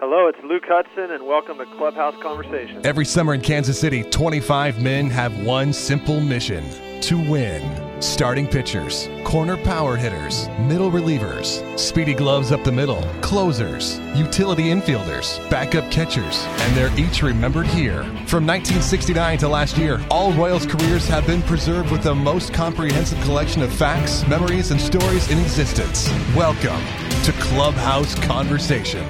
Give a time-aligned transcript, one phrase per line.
[0.00, 2.80] Hello, it's Luke Hudson, and welcome to Clubhouse Conversation.
[2.86, 6.64] Every summer in Kansas City, 25 men have one simple mission
[7.02, 8.00] to win.
[8.00, 15.38] Starting pitchers, corner power hitters, middle relievers, speedy gloves up the middle, closers, utility infielders,
[15.50, 18.02] backup catchers, and they're each remembered here.
[18.26, 23.20] From 1969 to last year, all Royals careers have been preserved with the most comprehensive
[23.20, 26.08] collection of facts, memories, and stories in existence.
[26.34, 26.80] Welcome
[27.24, 29.06] to Clubhouse Conversation.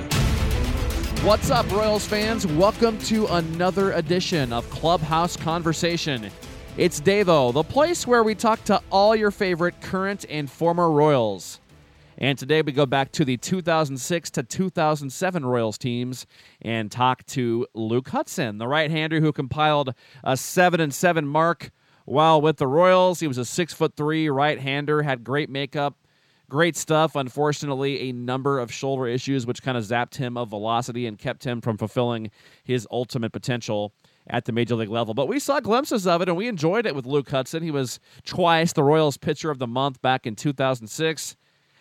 [1.22, 2.46] What's up, Royals fans?
[2.46, 6.30] Welcome to another edition of Clubhouse Conversation.
[6.78, 11.60] It's Davo, the place where we talk to all your favorite current and former Royals.
[12.16, 16.26] And today we go back to the 2006 to 2007 Royals teams
[16.62, 19.94] and talk to Luke Hudson, the right-hander who compiled
[20.24, 21.70] a 7 and 7 mark
[22.06, 23.20] while with the Royals.
[23.20, 25.98] He was a 6 foot 3 right-hander, had great makeup,
[26.50, 27.14] Great stuff.
[27.14, 31.44] Unfortunately, a number of shoulder issues, which kind of zapped him of velocity and kept
[31.44, 32.28] him from fulfilling
[32.64, 33.94] his ultimate potential
[34.26, 35.14] at the major league level.
[35.14, 37.62] But we saw glimpses of it and we enjoyed it with Luke Hudson.
[37.62, 41.36] He was twice the Royals pitcher of the month back in 2006.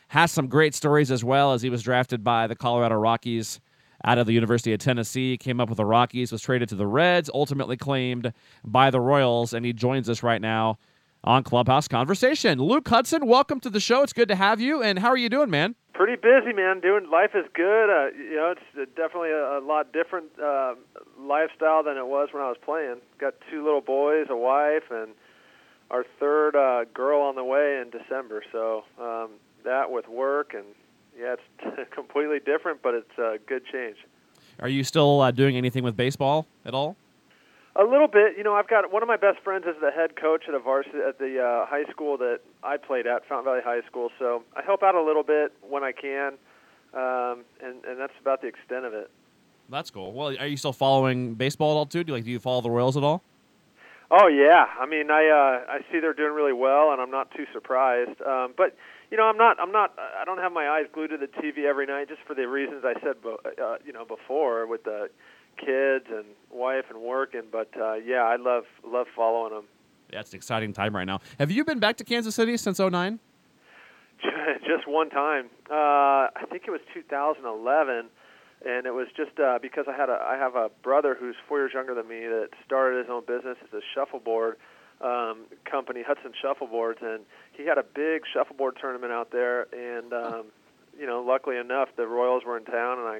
[0.09, 3.59] Has some great stories as well as he was drafted by the Colorado Rockies
[4.05, 6.87] out of the University of Tennessee, came up with the Rockies, was traded to the
[6.87, 8.31] Reds, ultimately claimed
[8.63, 10.77] by the Royals, and he joins us right now
[11.23, 12.59] on Clubhouse Conversation.
[12.59, 14.03] Luke Hudson, welcome to the show.
[14.03, 14.81] It's good to have you.
[14.81, 15.75] And how are you doing, man?
[15.93, 16.79] Pretty busy, man.
[16.79, 17.89] Doing life is good.
[17.89, 20.75] Uh, you know, it's definitely a, a lot different uh,
[21.19, 22.97] lifestyle than it was when I was playing.
[23.19, 25.11] Got two little boys, a wife, and
[25.91, 28.43] our third uh, girl on the way in December.
[28.51, 29.31] So um,
[29.65, 30.65] that with work and
[31.19, 33.97] yeah, it's completely different, but it's a good change.
[34.59, 36.95] Are you still uh, doing anything with baseball at all?
[37.75, 38.55] A little bit, you know.
[38.55, 41.19] I've got one of my best friends is the head coach at a varsity at
[41.19, 44.09] the uh, high school that I played at, Fountain Valley High School.
[44.17, 46.33] So I help out a little bit when I can,
[46.93, 49.11] um, and and that's about the extent of it.
[49.69, 50.11] That's cool.
[50.11, 52.03] Well, are you still following baseball at all too?
[52.03, 53.23] Do you like do you follow the Royals at all?
[54.11, 57.29] Oh yeah, I mean I uh, I see they're doing really well, and I'm not
[57.31, 58.19] too surprised.
[58.23, 58.75] Um, but
[59.11, 61.65] you know I'm not I'm not I don't have my eyes glued to the TV
[61.69, 65.09] every night just for the reasons I said uh, you know before with the
[65.59, 67.43] kids and wife and working.
[67.51, 69.65] But uh, yeah, I love love following them.
[70.11, 71.19] Yeah, it's an exciting time right now.
[71.37, 73.19] Have you been back to Kansas City since 09?
[74.65, 75.49] just one time.
[75.69, 78.09] Uh, I think it was 2011,
[78.65, 81.59] and it was just uh, because I had a I have a brother who's four
[81.59, 84.57] years younger than me that started his own business as a shuffleboard
[85.01, 87.21] um, company, Hudson Shuffleboards, and
[87.53, 89.67] he had a big shuffleboard tournament out there.
[89.73, 90.45] And um,
[90.99, 93.19] you know, luckily enough, the Royals were in town, and I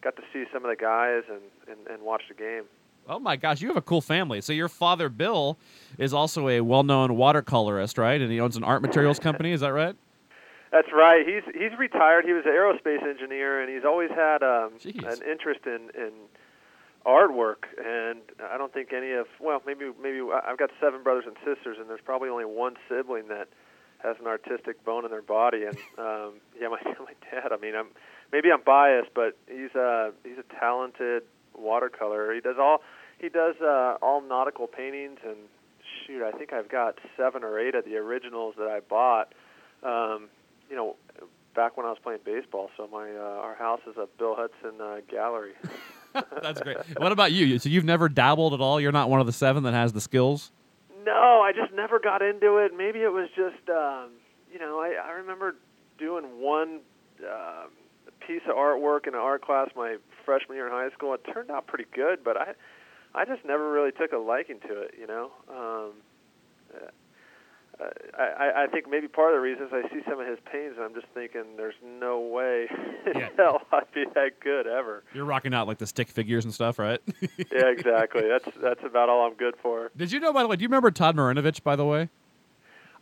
[0.00, 2.64] got to see some of the guys and, and, and watch the game.
[3.08, 4.40] Oh my gosh, you have a cool family.
[4.42, 5.56] So your father Bill
[5.96, 8.20] is also a well-known watercolorist, right?
[8.20, 9.52] And he owns an art materials company.
[9.52, 9.96] Is that right?
[10.70, 11.26] That's right.
[11.26, 12.26] He's he's retired.
[12.26, 16.12] He was an aerospace engineer, and he's always had um, an interest in in
[17.06, 17.64] artwork.
[17.82, 18.20] And
[18.52, 21.88] I don't think any of well, maybe maybe I've got seven brothers and sisters, and
[21.88, 23.48] there's probably only one sibling that
[24.02, 25.64] has an artistic bone in their body.
[25.64, 27.52] And um, yeah, my my dad.
[27.52, 27.88] I mean, I'm
[28.32, 31.22] maybe I'm biased, but he's a he's a talented
[31.56, 32.34] watercolor.
[32.34, 32.82] He does all
[33.18, 35.36] he does uh, all nautical paintings, and
[36.06, 39.32] shoot, I think I've got seven or eight of the originals that I bought.
[39.82, 40.28] Um,
[40.70, 40.96] you know,
[41.54, 42.70] back when I was playing baseball.
[42.76, 45.52] So my uh, our house is a Bill Hudson uh, gallery.
[46.42, 46.78] That's great.
[46.98, 47.58] What about you?
[47.58, 48.80] So you've never dabbled at all?
[48.80, 50.52] You're not one of the seven that has the skills?
[51.04, 52.72] No, I just never got into it.
[52.76, 54.10] Maybe it was just, um,
[54.52, 55.54] you know, I, I remember
[55.98, 56.80] doing one
[57.24, 57.70] um,
[58.28, 61.14] piece of artwork in an art class my freshman year in high school.
[61.14, 62.52] It turned out pretty good, but I
[63.14, 64.94] I just never really took a liking to it.
[65.00, 65.92] You know, um,
[66.74, 66.90] uh,
[68.18, 70.74] I I think maybe part of the reason is I see some of his paintings
[70.76, 72.66] and I'm just thinking there's no way
[73.14, 73.28] yeah.
[73.36, 75.04] hell I'd be that good ever.
[75.14, 77.00] You're rocking out like the stick figures and stuff, right?
[77.22, 78.28] yeah, exactly.
[78.28, 79.90] That's that's about all I'm good for.
[79.96, 80.56] Did you know by the way?
[80.56, 82.10] Do you remember Todd Marinovich by the way?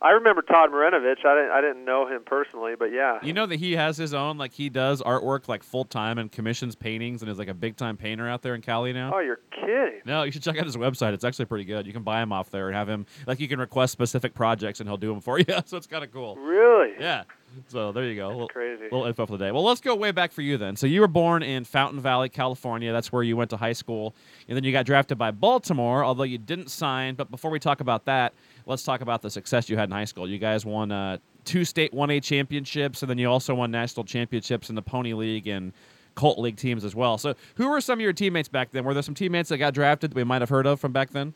[0.01, 1.25] I remember Todd Marinovich.
[1.25, 3.19] I didn't I didn't know him personally, but yeah.
[3.23, 6.31] You know that he has his own like he does artwork like full time and
[6.31, 9.11] commissions paintings and is like a big time painter out there in Cali now.
[9.15, 10.01] Oh, you're kidding.
[10.05, 11.13] No, you should check out his website.
[11.13, 11.87] It's actually pretty good.
[11.87, 14.79] You can buy him off there and have him like you can request specific projects
[14.79, 15.45] and he'll do them for you.
[15.65, 16.35] so it's kind of cool.
[16.35, 16.93] Really?
[16.99, 17.23] Yeah.
[17.69, 18.27] So there you go.
[18.27, 18.83] Little, crazy.
[18.83, 19.51] Little info for the day.
[19.51, 20.75] Well, let's go way back for you then.
[20.75, 22.91] So you were born in Fountain Valley, California.
[22.91, 24.13] That's where you went to high school,
[24.47, 26.03] and then you got drafted by Baltimore.
[26.03, 27.15] Although you didn't sign.
[27.15, 28.33] But before we talk about that,
[28.67, 30.29] let's talk about the success you had in high school.
[30.29, 34.69] You guys won uh, two state 1A championships, and then you also won national championships
[34.69, 35.73] in the Pony League and
[36.15, 37.17] Colt League teams as well.
[37.17, 38.83] So, who were some of your teammates back then?
[38.83, 41.11] Were there some teammates that got drafted that we might have heard of from back
[41.11, 41.33] then?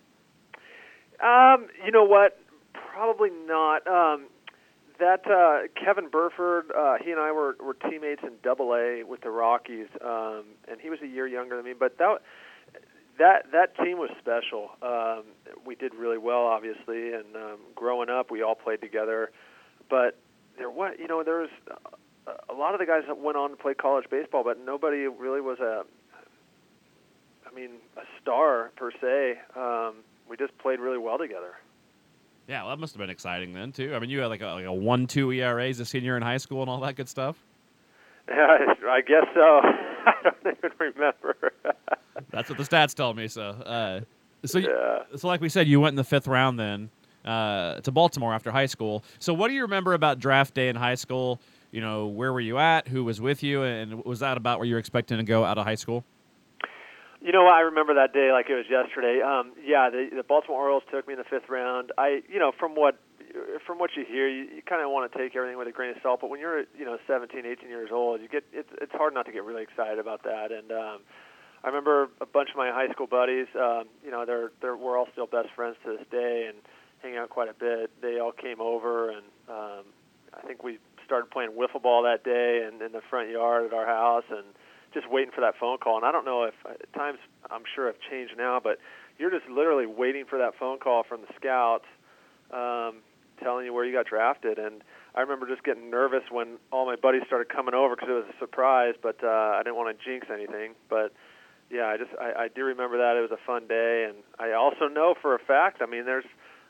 [1.24, 2.40] Um, you know what?
[2.74, 3.88] Probably not.
[3.88, 4.28] Um,
[5.00, 9.22] that uh, Kevin Burford, uh, he and I were, were teammates in Double A with
[9.22, 11.74] the Rockies, um, and he was a year younger than me.
[11.78, 12.22] But that
[13.20, 14.70] that that team was special.
[14.82, 15.24] Um,
[15.66, 19.32] we did really well, obviously, and um, growing up, we all played together.
[19.90, 20.18] But
[20.58, 21.50] there was, you know, there was
[22.50, 25.42] a lot of the guys that went on to play college baseball, but nobody really
[25.42, 25.84] was a,
[27.50, 29.40] I mean, a star per se.
[29.56, 31.56] Um, we just played really well together.
[32.48, 33.94] Yeah, well, that must have been exciting then too.
[33.96, 36.38] I mean, you had like a, like a one-two ERA as a senior in high
[36.38, 37.38] school and all that good stuff.
[38.30, 39.42] Yeah, I guess so.
[40.06, 41.36] I don't even remember.
[42.30, 43.28] That's what the stats tell me.
[43.28, 44.02] So, uh,
[44.46, 45.04] so, yeah.
[45.16, 46.90] so like we said, you went in the fifth round then
[47.26, 49.04] uh, to Baltimore after high school.
[49.20, 51.40] So, what do you remember about draft day in high school?
[51.72, 52.88] You know, where were you at?
[52.88, 53.64] Who was with you?
[53.64, 56.04] And was that about where you were expecting to go out of high school?
[57.22, 59.22] You know, I remember that day like it was yesterday.
[59.22, 61.92] Um, yeah, the, the Baltimore Orioles took me in the fifth round.
[61.98, 62.98] I, you know, from what
[63.66, 65.92] from what you hear, you, you kind of want to take everything with a grain
[65.92, 66.20] of salt.
[66.20, 69.26] But when you're, you know, 17, 18 years old, you get it's it's hard not
[69.28, 70.52] to get really excited about that.
[70.52, 71.00] And um,
[71.64, 73.48] I remember a bunch of my high school buddies.
[73.56, 76.58] Um, you know, they're they're we're all still best friends to this day and
[77.04, 77.92] hang out quite a bit.
[78.02, 79.86] They all came over, and um,
[80.34, 83.74] I think we started playing wiffle ball that day and in the front yard at
[83.74, 84.46] our house and
[84.94, 85.98] just waiting for that phone call.
[85.98, 87.20] And I don't know if at times
[87.50, 88.78] I'm sure have changed now, but
[89.18, 91.86] you're just literally waiting for that phone call from the scouts
[92.52, 92.98] um,
[93.42, 94.58] telling you where you got drafted.
[94.58, 94.84] And
[95.16, 98.26] I remember just getting nervous when all my buddies started coming over because it was
[98.34, 100.74] a surprise, but uh, I didn't want to jinx anything.
[100.90, 101.14] But
[101.72, 104.54] yeah, I just I, I do remember that it was a fun day, and I
[104.54, 105.82] also know for a fact.
[105.82, 106.26] I mean, there's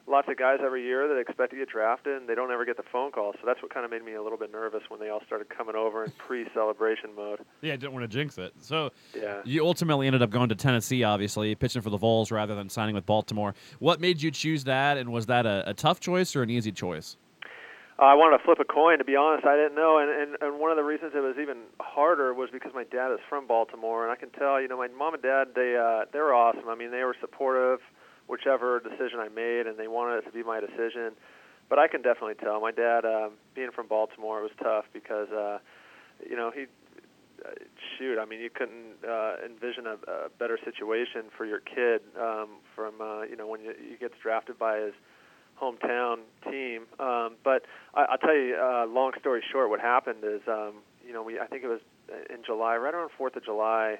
[0.08, 2.78] lots of guys every year that expect to get drafted and they don't ever get
[2.78, 3.34] the phone call.
[3.34, 5.50] So that's what kind of made me a little bit nervous when they all started
[5.50, 7.40] coming over in pre-celebration mode.
[7.62, 8.54] Yeah, I didn't want to jinx it.
[8.60, 9.42] So yeah.
[9.46, 12.96] you ultimately ended up going to Tennessee, obviously, pitching for the Vols rather than signing
[12.96, 13.56] with Baltimore.
[13.80, 16.72] What made you choose that, and was that a, a tough choice or an easy
[16.72, 17.18] choice?
[18.02, 18.98] Uh, I wanted to flip a coin.
[18.98, 21.38] To be honest, I didn't know, and, and and one of the reasons it was
[21.40, 24.78] even harder was because my dad is from Baltimore, and I can tell, you know,
[24.78, 26.68] my mom and dad they uh, they were awesome.
[26.68, 27.80] I mean, they were supportive
[28.26, 31.14] whichever decision I made, and they wanted it to be my decision.
[31.70, 35.30] But I can definitely tell my dad, um, being from Baltimore, it was tough because,
[35.30, 35.60] uh,
[36.28, 36.66] you know, he,
[37.46, 37.52] uh,
[37.98, 42.60] shoot, I mean, you couldn't uh, envision a, a better situation for your kid um,
[42.76, 44.94] from, uh, you know, when you, he gets drafted by his
[45.62, 46.18] hometown
[46.50, 46.84] team.
[47.00, 47.64] Um, but
[47.94, 50.76] I, I'll tell you, uh, long story short, what happened is, um,
[51.06, 51.82] you know, we I think it was
[52.30, 54.00] in July, right around Fourth of July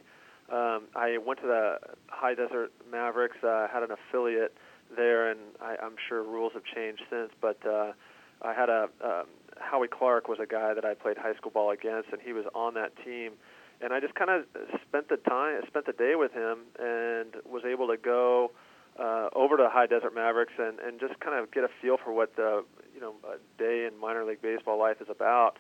[0.52, 4.54] um, I went to the High Desert Mavericks, uh, had an affiliate
[4.96, 7.32] there, and I, I'm sure rules have changed since.
[7.40, 7.94] But uh,
[8.42, 9.26] I had a um,
[9.58, 12.46] Howie Clark was a guy that I played high school ball against, and he was
[12.54, 13.34] on that team.
[13.80, 14.44] And I just kind of
[14.88, 18.52] spent the time, spent the day with him, and was able to go
[19.00, 21.98] uh, over to the High Desert Mavericks and, and just kind of get a feel
[21.98, 23.14] for what the you know
[23.58, 25.58] day in minor league baseball life is about.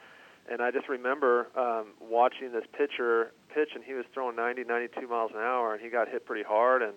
[0.50, 5.08] And I just remember um, watching this pitcher pitch, and he was throwing 90, 92
[5.08, 6.82] miles an hour, and he got hit pretty hard.
[6.82, 6.94] And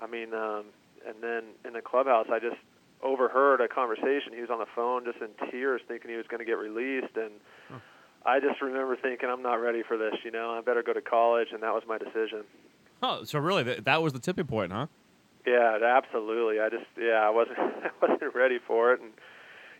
[0.00, 0.66] I mean, um,
[1.06, 2.56] and then in the clubhouse, I just
[3.02, 4.32] overheard a conversation.
[4.34, 7.16] He was on the phone, just in tears, thinking he was going to get released,
[7.16, 7.32] and
[7.68, 7.78] huh.
[8.26, 10.14] I just remember thinking, I'm not ready for this.
[10.24, 12.44] You know, I better go to college, and that was my decision.
[13.02, 14.86] Oh, so really, that, that was the tipping point, huh?
[15.48, 16.60] Yeah, absolutely.
[16.60, 19.12] I just, yeah, I wasn't, I wasn't ready for it, and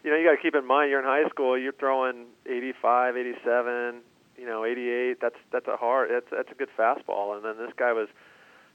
[0.05, 1.59] you know, you got to keep in mind you're in high school.
[1.59, 4.01] You're throwing 85, 87,
[4.39, 5.19] you know, 88.
[5.21, 6.11] That's that's a hard.
[6.13, 7.35] That's that's a good fastball.
[7.35, 8.09] And then this guy was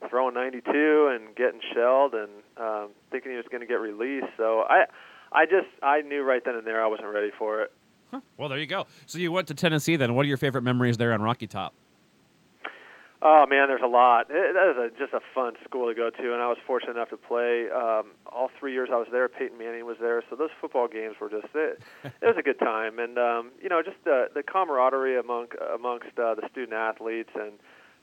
[0.10, 4.28] throwing 92 and getting shelled and um, thinking he was going to get released.
[4.38, 4.85] So I,
[5.31, 7.71] I just I knew right then and there I wasn't ready for it.
[8.12, 8.19] Huh.
[8.38, 8.85] Well, there you go.
[9.06, 10.14] So you went to Tennessee then.
[10.14, 11.73] What are your favorite memories there on Rocky Top?
[13.25, 14.27] Oh man, there's a lot.
[14.30, 16.97] It, that is a, just a fun school to go to, and I was fortunate
[16.97, 19.30] enough to play um, all three years I was there.
[19.30, 21.80] Peyton Manning was there, so those football games were just it.
[22.03, 26.19] it was a good time, and um, you know, just the the camaraderie among amongst
[26.19, 27.53] uh, the student athletes and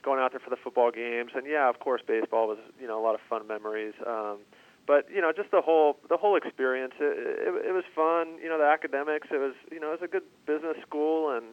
[0.03, 1.33] going out there for the football games.
[1.35, 3.93] And yeah, of course, baseball was you know a lot of fun memories.
[4.07, 4.39] Um,
[4.87, 6.95] but you know, just the whole the whole experience.
[6.99, 8.41] It, it, it was fun.
[8.43, 9.29] You know, the academics.
[9.31, 11.53] It was you know it was a good business school and.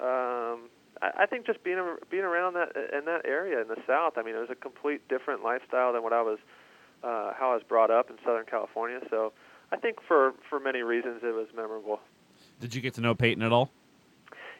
[0.00, 0.68] Um,
[1.02, 1.78] I, I think just being
[2.10, 4.14] being around that in that area in the South.
[4.16, 6.38] I mean, it was a complete different lifestyle than what I was
[7.02, 9.00] uh, how I was brought up in Southern California.
[9.10, 9.32] So
[9.72, 12.00] I think for for many reasons it was memorable.
[12.60, 13.70] Did you get to know Peyton at all?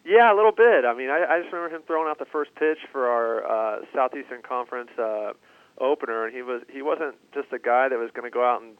[0.04, 0.86] Yeah, a little bit.
[0.86, 3.80] I mean, I, I just remember him throwing out the first pitch for our uh,
[3.94, 5.32] Southeastern Conference uh,
[5.78, 8.62] opener, and he was he wasn't just a guy that was going to go out
[8.62, 8.76] and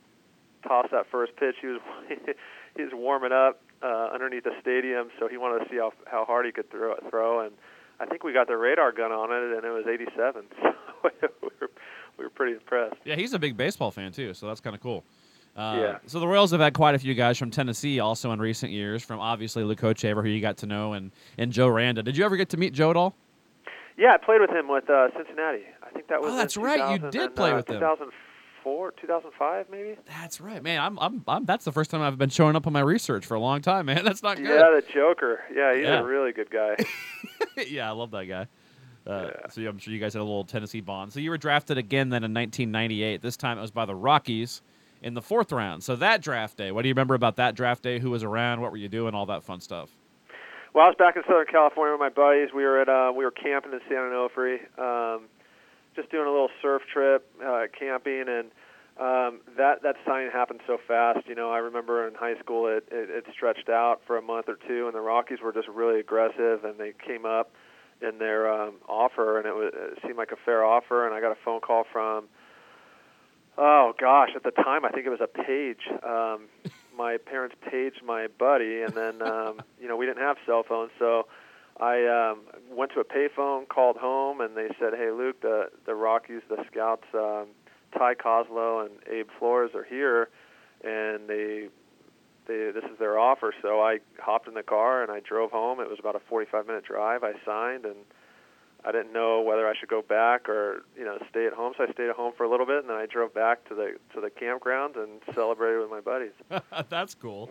[0.67, 1.57] toss that first pitch.
[1.61, 1.81] He was
[2.77, 6.25] he was warming up uh, underneath the stadium, so he wanted to see how how
[6.25, 7.41] hard he could throw throw.
[7.41, 7.53] And
[7.99, 10.45] I think we got the radar gun on it, and it was 87.
[11.03, 11.09] So
[11.43, 11.71] we were
[12.19, 12.97] we were pretty impressed.
[13.07, 15.03] Yeah, he's a big baseball fan too, so that's kind of cool.
[15.57, 15.99] Uh, yeah.
[16.07, 19.03] So the Royals have had quite a few guys from Tennessee also in recent years,
[19.03, 22.03] from obviously Luke Hochevar, who you got to know, and, and Joe Randa.
[22.03, 23.15] Did you ever get to meet Joe at all?
[23.97, 25.65] Yeah, I played with him with uh, Cincinnati.
[25.83, 26.33] I think that was.
[26.33, 26.93] Oh, that's right.
[26.93, 27.81] You did play uh, with him.
[27.81, 28.13] 2004,
[28.65, 29.97] 2005, maybe.
[30.07, 30.81] That's right, man.
[30.81, 33.35] I'm, I'm, I'm, That's the first time I've been showing up on my research for
[33.35, 34.05] a long time, man.
[34.05, 34.47] That's not good.
[34.47, 35.41] Yeah, the Joker.
[35.55, 36.01] Yeah, he's yeah.
[36.01, 36.77] a really good guy.
[37.69, 38.47] yeah, I love that guy.
[39.07, 39.49] Uh, yeah.
[39.51, 41.13] So I'm sure you guys had a little Tennessee bond.
[41.13, 43.23] So you were drafted again then in 1998.
[43.23, 44.63] This time it was by the Rockies
[45.03, 45.83] in the fourth round.
[45.83, 47.99] So that draft day, what do you remember about that draft day?
[47.99, 48.61] Who was around?
[48.61, 49.15] What were you doing?
[49.15, 49.91] All that fun stuff.
[50.75, 52.51] Well, I was back in Southern California with my buddies.
[52.55, 55.23] We were at uh, we were camping in San Onofre, um,
[55.97, 58.51] just doing a little surf trip, uh, camping, and
[58.99, 61.27] um, that that signing happened so fast.
[61.27, 64.49] You know, I remember in high school it, it it stretched out for a month
[64.49, 67.51] or two, and the Rockies were just really aggressive, and they came up
[68.03, 71.07] in their um, offer, and it, was, it seemed like a fair offer.
[71.07, 72.27] And I got a phone call from,
[73.59, 75.89] oh gosh, at the time I think it was a page.
[76.07, 76.49] Um,
[76.97, 80.91] my parents paged my buddy, and then um, you know we didn't have cell phones,
[80.99, 81.27] so
[81.81, 85.95] I um, went to a payphone, called home, and they said, "Hey, Luke, the the
[85.95, 87.49] Rockies, the scouts, um,
[87.97, 90.29] Ty Kozlow and Abe Flores are here,
[90.85, 91.69] and they."
[92.47, 95.79] They, this is their offer, so I hopped in the car and I drove home.
[95.79, 97.23] It was about a 45 minute drive.
[97.23, 97.99] I signed and
[98.85, 101.75] I didn't know whether I should go back or you know stay at home.
[101.77, 103.75] So I stayed at home for a little bit, and then I drove back to
[103.75, 106.33] the to the campground and celebrated with my buddies.
[106.89, 107.51] That's cool.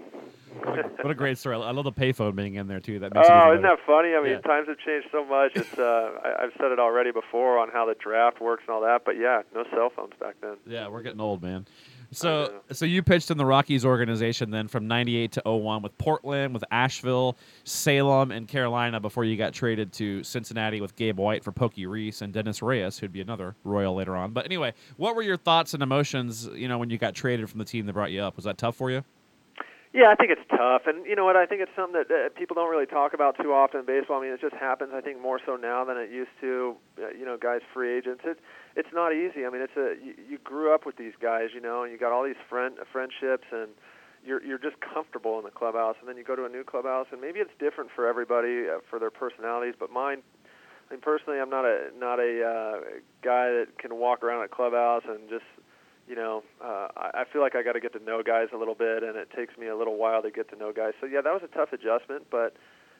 [0.57, 1.55] What a, what a, great story!
[1.55, 2.99] I love the payphone being in there too.
[2.99, 4.15] That makes oh, isn't that funny?
[4.15, 4.39] I mean, yeah.
[4.39, 5.51] times have changed so much.
[5.55, 8.81] It's uh, I, I've said it already before on how the draft works and all
[8.81, 10.57] that, but yeah, no cell phones back then.
[10.65, 11.65] Yeah, we're getting old, man.
[12.11, 16.55] So, so you pitched in the Rockies organization then from '98 to 01 with Portland,
[16.55, 21.51] with Asheville, Salem, and Carolina before you got traded to Cincinnati with Gabe White for
[21.51, 24.31] Pokey Reese and Dennis Reyes, who'd be another Royal later on.
[24.31, 26.49] But anyway, what were your thoughts and emotions?
[26.53, 28.57] You know, when you got traded from the team that brought you up, was that
[28.57, 29.03] tough for you?
[29.91, 31.35] Yeah, I think it's tough, and you know what?
[31.35, 34.19] I think it's something that uh, people don't really talk about too often in baseball.
[34.19, 34.91] I mean, it just happens.
[34.93, 36.75] I think more so now than it used to.
[37.01, 38.21] Uh, you know, guys, free agents.
[38.23, 38.37] It,
[38.75, 39.47] it's not easy.
[39.47, 41.97] I mean, it's a you, you grew up with these guys, you know, and you
[41.97, 43.69] got all these friend friendships, and
[44.23, 45.95] you're you're just comfortable in the clubhouse.
[45.99, 48.85] And then you go to a new clubhouse, and maybe it's different for everybody uh,
[48.91, 49.73] for their personalities.
[49.79, 50.21] But mine,
[50.91, 52.79] I mean, personally, I'm not a not a uh,
[53.23, 55.49] guy that can walk around a clubhouse and just
[56.09, 58.73] you know, uh, I feel like I got to get to know guys a little
[58.73, 60.93] bit, and it takes me a little while to get to know guys.
[60.99, 62.57] So yeah, that was a tough adjustment, but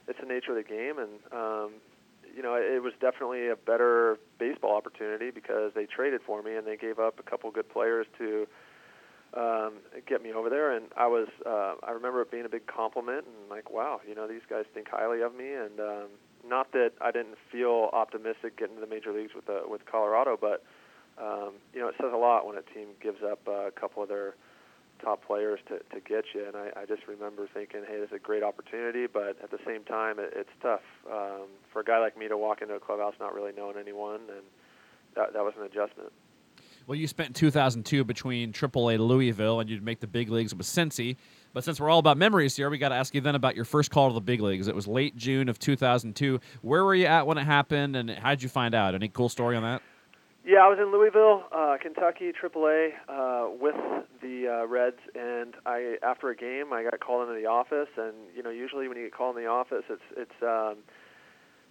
[0.08, 1.72] it's the nature of the game, and um,
[2.36, 6.66] you know, it was definitely a better baseball opportunity because they traded for me and
[6.66, 8.48] they gave up a couple good players to
[9.34, 9.74] um,
[10.08, 10.76] get me over there.
[10.76, 14.16] And I was, uh, I remember it being a big compliment and like, wow, you
[14.16, 15.54] know, these guys think highly of me.
[15.54, 16.08] And um,
[16.48, 20.38] not that I didn't feel optimistic getting to the major leagues with the, with Colorado,
[20.40, 20.64] but
[21.22, 24.02] um, you know, it says a lot when a team gives up uh, a couple
[24.02, 24.36] of their
[25.04, 26.46] top players to, to get you.
[26.46, 29.60] And I, I just remember thinking, hey, this is a great opportunity, but at the
[29.66, 32.80] same time, it, it's tough um, for a guy like me to walk into a
[32.80, 34.44] clubhouse not really knowing anyone, and
[35.16, 36.12] that, that was an adjustment.
[36.88, 41.18] Well, you spent 2002 between AAA Louisville and you'd make the big leagues with Cincy.
[41.54, 43.66] But since we're all about memories here, we got to ask you then about your
[43.66, 44.68] first call to the big leagues.
[44.68, 46.40] It was late June of 2002.
[46.64, 48.96] Where were you at when it happened, and how did you find out?
[48.96, 49.84] Any cool story on that?
[50.50, 53.78] Yeah, I was in Louisville, uh, Kentucky, AAA, uh, with
[54.18, 58.18] the uh, Reds, and I after a game I got called into the office, and
[58.34, 60.82] you know usually when you get called in the office, it's it's um,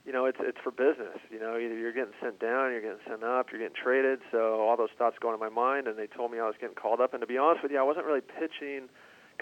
[0.07, 1.19] you know it's it's for business.
[1.27, 4.21] You know either you're getting sent down, you're getting sent up, you're getting traded.
[4.31, 6.79] So all those thoughts going in my mind, and they told me I was getting
[6.79, 7.11] called up.
[7.15, 8.87] And to be honest with you, I wasn't really pitching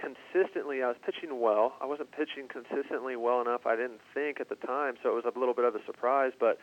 [0.00, 0.80] consistently.
[0.80, 1.76] I was pitching well.
[1.76, 3.68] I wasn't pitching consistently well enough.
[3.68, 6.32] I didn't think at the time, so it was a little bit of a surprise,
[6.40, 6.56] but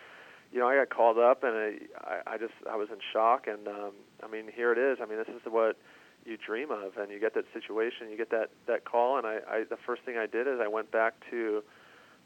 [0.54, 3.48] you know, I got called up and I, I, just I was in shock.
[3.48, 3.92] And um,
[4.24, 5.00] I mean, here it is.
[5.02, 5.78] I mean, this is what
[6.26, 9.40] you dream of, and you get that situation, you get that that call, and I,
[9.50, 11.64] I the first thing I did is I went back to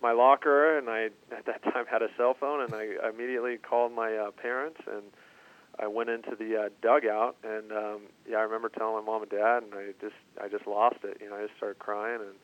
[0.01, 1.05] my locker, and I
[1.35, 5.03] at that time had a cell phone, and I immediately called my uh, parents, and
[5.79, 9.31] I went into the uh, dugout, and um, yeah, I remember telling my mom and
[9.31, 11.17] dad, and I just I just lost it.
[11.19, 12.35] You know, I just started crying, and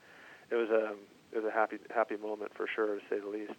[0.50, 0.94] it was a
[1.32, 3.54] it was a happy happy moment for sure, to say the least.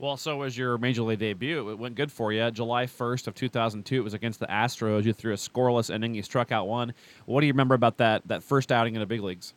[0.00, 1.68] Well, so was your major league debut.
[1.68, 2.50] It went good for you.
[2.50, 5.04] July 1st of 2002, it was against the Astros.
[5.04, 6.14] You threw a scoreless inning.
[6.14, 6.94] You struck out one.
[7.26, 9.52] What do you remember about that that first outing in the big leagues?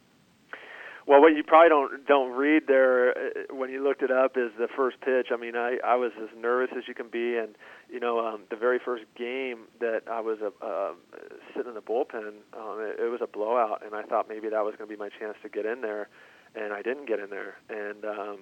[1.08, 4.52] Well, what you probably don't don't read there uh, when you looked it up is
[4.60, 5.28] the first pitch.
[5.32, 7.56] I mean, I I was as nervous as you can be, and
[7.90, 10.92] you know, um, the very first game that I was uh, uh,
[11.56, 14.66] sitting in the bullpen, um, it, it was a blowout, and I thought maybe that
[14.66, 16.10] was going to be my chance to get in there,
[16.54, 18.40] and I didn't get in there, and um,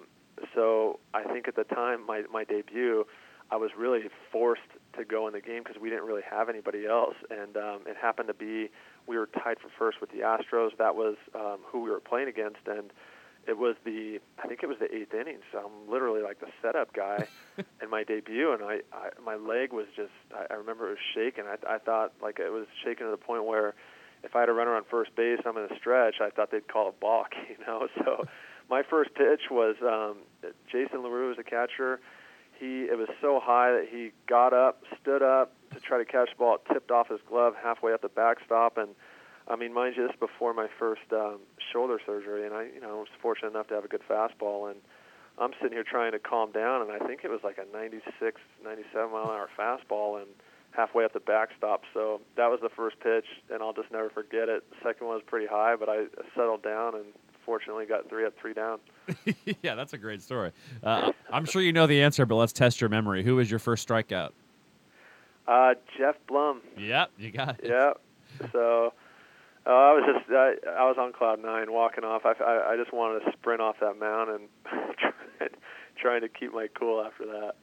[0.55, 3.05] so I think at the time, my my debut,
[3.50, 4.62] I was really forced
[4.98, 7.98] to go in the game because we didn't really have anybody else, and um, it
[7.98, 8.69] happened to be
[9.07, 10.69] we were tied for first with the Astros.
[10.77, 12.91] That was um, who we were playing against, and
[13.48, 15.39] it was the I think it was the eighth inning.
[15.51, 17.27] So I'm literally like the setup guy
[17.81, 21.00] in my debut, and I, I my leg was just I, I remember it was
[21.15, 21.45] shaking.
[21.45, 23.74] I, I thought like it was shaking to the point where
[24.24, 26.15] if I had a runner on first base, I'm in a stretch.
[26.21, 27.88] I thought they'd call a balk, you know.
[27.98, 28.25] So
[28.69, 30.17] my first pitch was um,
[30.71, 32.00] Jason LaRue was a catcher.
[32.60, 36.29] He it was so high that he got up, stood up to try to catch
[36.31, 36.55] the ball.
[36.55, 38.89] It tipped off his glove halfway up the backstop, and
[39.48, 41.39] I mean, mind you, this before my first um,
[41.74, 44.79] shoulder surgery, and I, you know, was fortunate enough to have a good fastball, and
[45.39, 48.39] I'm sitting here trying to calm down, and I think it was like a 96,
[48.63, 50.27] 97 mile an hour fastball, and
[50.71, 51.83] halfway up the backstop.
[51.93, 54.63] So that was the first pitch, and I'll just never forget it.
[54.69, 56.05] The second one was pretty high, but I
[56.36, 57.05] settled down and
[57.45, 58.79] fortunately got three up, three down.
[59.62, 60.51] yeah, that's a great story.
[60.84, 63.24] Uh, I'm sure you know the answer, but let's test your memory.
[63.24, 64.32] Who was your first strikeout?
[65.48, 66.62] Uh, Geoff Blum.
[66.77, 67.70] Yep, you got it.
[67.70, 68.01] Yep.
[68.51, 68.94] So
[69.65, 72.25] uh, I was just I, I was on cloud nine walking off.
[72.25, 75.50] I, I, I just wanted to sprint off that mound and
[76.01, 77.56] trying to keep my cool after that.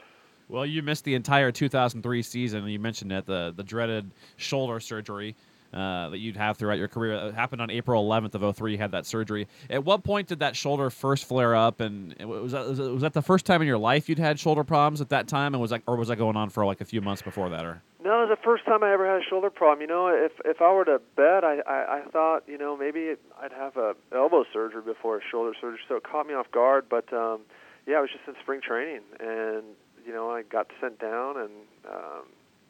[0.48, 2.66] Well, you missed the entire 2003 season.
[2.66, 5.36] You mentioned that the the dreaded shoulder surgery
[5.72, 7.12] uh, that you'd have throughout your career.
[7.12, 8.72] It happened on April 11th of 03.
[8.72, 9.46] You had that surgery.
[9.68, 11.80] At what point did that shoulder first flare up?
[11.80, 15.00] And was that was that the first time in your life you'd had shoulder problems
[15.00, 15.54] at that time?
[15.54, 17.64] And was that or was that going on for like a few months before that?
[17.64, 19.82] Or no, it was the first time I ever had a shoulder problem.
[19.82, 23.14] You know, if if I were to bet, I I, I thought you know maybe
[23.40, 26.86] I'd have a elbow surgery before a shoulder surgery, so it caught me off guard.
[26.88, 27.40] But um,
[27.86, 29.64] yeah, I was just in spring training, and
[30.06, 31.50] you know I got sent down, and
[31.90, 32.22] um,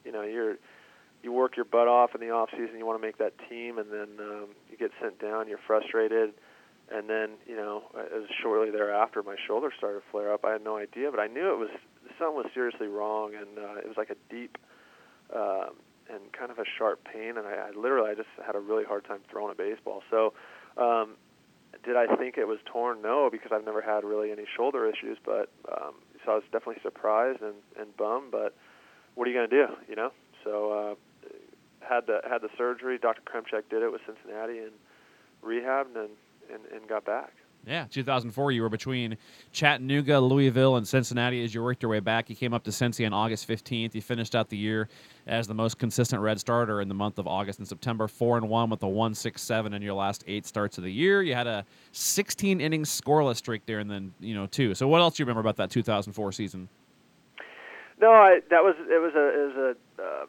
[0.03, 0.57] you know you're
[1.23, 2.77] you work your butt off in the off season.
[2.77, 5.47] You want to make that team, and then um, you get sent down.
[5.47, 6.33] You're frustrated,
[6.91, 10.45] and then you know, as shortly thereafter, my shoulder started to flare up.
[10.45, 11.69] I had no idea, but I knew it was
[12.17, 14.57] something was seriously wrong, and uh, it was like a deep
[15.35, 15.67] uh,
[16.09, 17.37] and kind of a sharp pain.
[17.37, 20.01] And I, I literally, I just had a really hard time throwing a baseball.
[20.09, 20.33] So,
[20.77, 21.15] um,
[21.83, 23.01] did I think it was torn?
[23.01, 25.17] No, because I've never had really any shoulder issues.
[25.23, 25.95] But um,
[26.25, 28.31] so I was definitely surprised and, and bummed.
[28.31, 28.55] But
[29.15, 29.73] what are you going to do?
[29.87, 30.11] You know.
[30.43, 30.95] So uh,
[31.81, 32.97] had the had the surgery.
[32.97, 33.21] Dr.
[33.21, 34.71] Kremchek did it with Cincinnati and
[35.43, 36.09] rehabbed and,
[36.51, 37.33] and, and got back.
[37.67, 39.17] Yeah, 2004, you were between
[39.51, 42.29] Chattanooga, Louisville, and Cincinnati as you worked your way back.
[42.29, 43.93] You came up to Cincy on August 15th.
[43.93, 44.87] You finished out the year
[45.27, 48.47] as the most consistent Red starter in the month of August and September, four and
[48.47, 51.21] one with a 1.67 in your last eight starts of the year.
[51.21, 54.73] You had a 16 innings scoreless streak there, and then you know two.
[54.73, 56.69] So what else do you remember about that 2004 season?
[57.99, 60.27] No, I, that was it was a it was a um,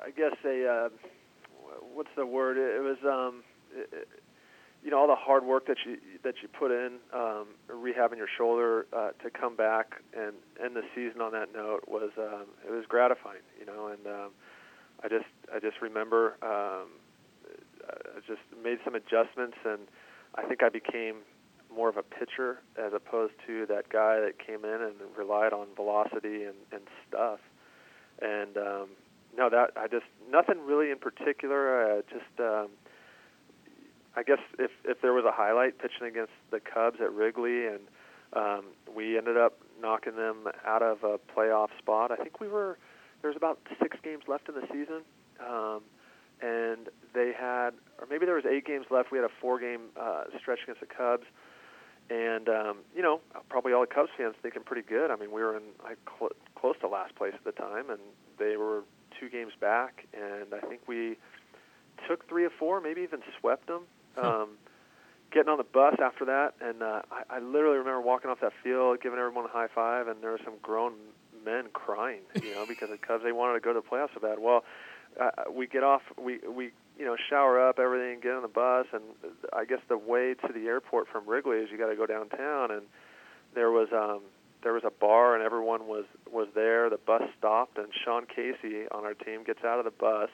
[0.00, 0.88] I guess a uh,
[1.94, 2.56] what's the word?
[2.56, 3.42] It, was um,
[3.74, 4.08] it,
[4.84, 8.28] you know all the hard work that you that you put in um, rehabbing your
[8.36, 10.32] shoulder uh, to come back and
[10.62, 13.42] end the season on that note was um, it was gratifying.
[13.58, 14.30] You know, and um,
[15.02, 16.88] I just I just remember um,
[17.88, 19.80] I just made some adjustments and
[20.34, 21.16] I think I became
[21.74, 25.66] more of a pitcher as opposed to that guy that came in and relied on
[25.76, 27.40] velocity and, and stuff.
[28.22, 28.88] And um,
[29.36, 31.98] no, that I just nothing really in particular.
[31.98, 32.68] Uh, just um,
[34.16, 37.80] I guess if if there was a highlight pitching against the Cubs at Wrigley, and
[38.32, 42.10] um, we ended up knocking them out of a playoff spot.
[42.10, 42.78] I think we were
[43.20, 45.02] there was about six games left in the season,
[45.46, 45.82] um,
[46.40, 49.10] and they had, or maybe there was eight games left.
[49.10, 51.24] We had a four-game uh, stretch against the Cubs,
[52.08, 55.10] and um, you know probably all the Cubs fans thinking pretty good.
[55.10, 58.00] I mean, we were in like cl- close to last place at the time, and
[58.38, 58.82] they were
[59.18, 61.16] two games back, and I think we
[62.08, 63.82] took three or four, maybe even swept them.
[64.16, 64.50] Um,
[65.30, 68.52] getting on the bus after that, and uh, I, I literally remember walking off that
[68.62, 70.94] field, giving everyone a high five, and there were some grown
[71.44, 74.20] men crying, you know, because the Cubs they wanted to go to the playoffs so
[74.20, 74.38] bad.
[74.38, 74.64] Well,
[75.20, 78.86] uh, we get off, we we you know shower up everything, get on the bus,
[78.92, 79.02] and
[79.52, 82.70] I guess the way to the airport from Wrigley is you got to go downtown,
[82.70, 82.82] and
[83.54, 84.20] there was um,
[84.66, 86.90] there was a bar and everyone was was there.
[86.90, 90.28] The bus stopped and Sean Casey on our team gets out of the bus.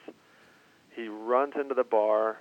[0.97, 2.39] He runs into the bar,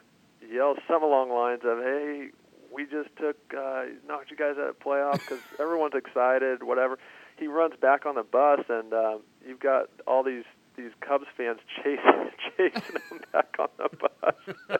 [0.50, 2.30] yells some along lines of "Hey,
[2.74, 6.98] we just took uh, knocked you guys out of playoffs because everyone's excited, whatever."
[7.36, 10.46] He runs back on the bus and um, you've got all these
[10.78, 14.80] these Cubs fans chasing chasing him back on the bus.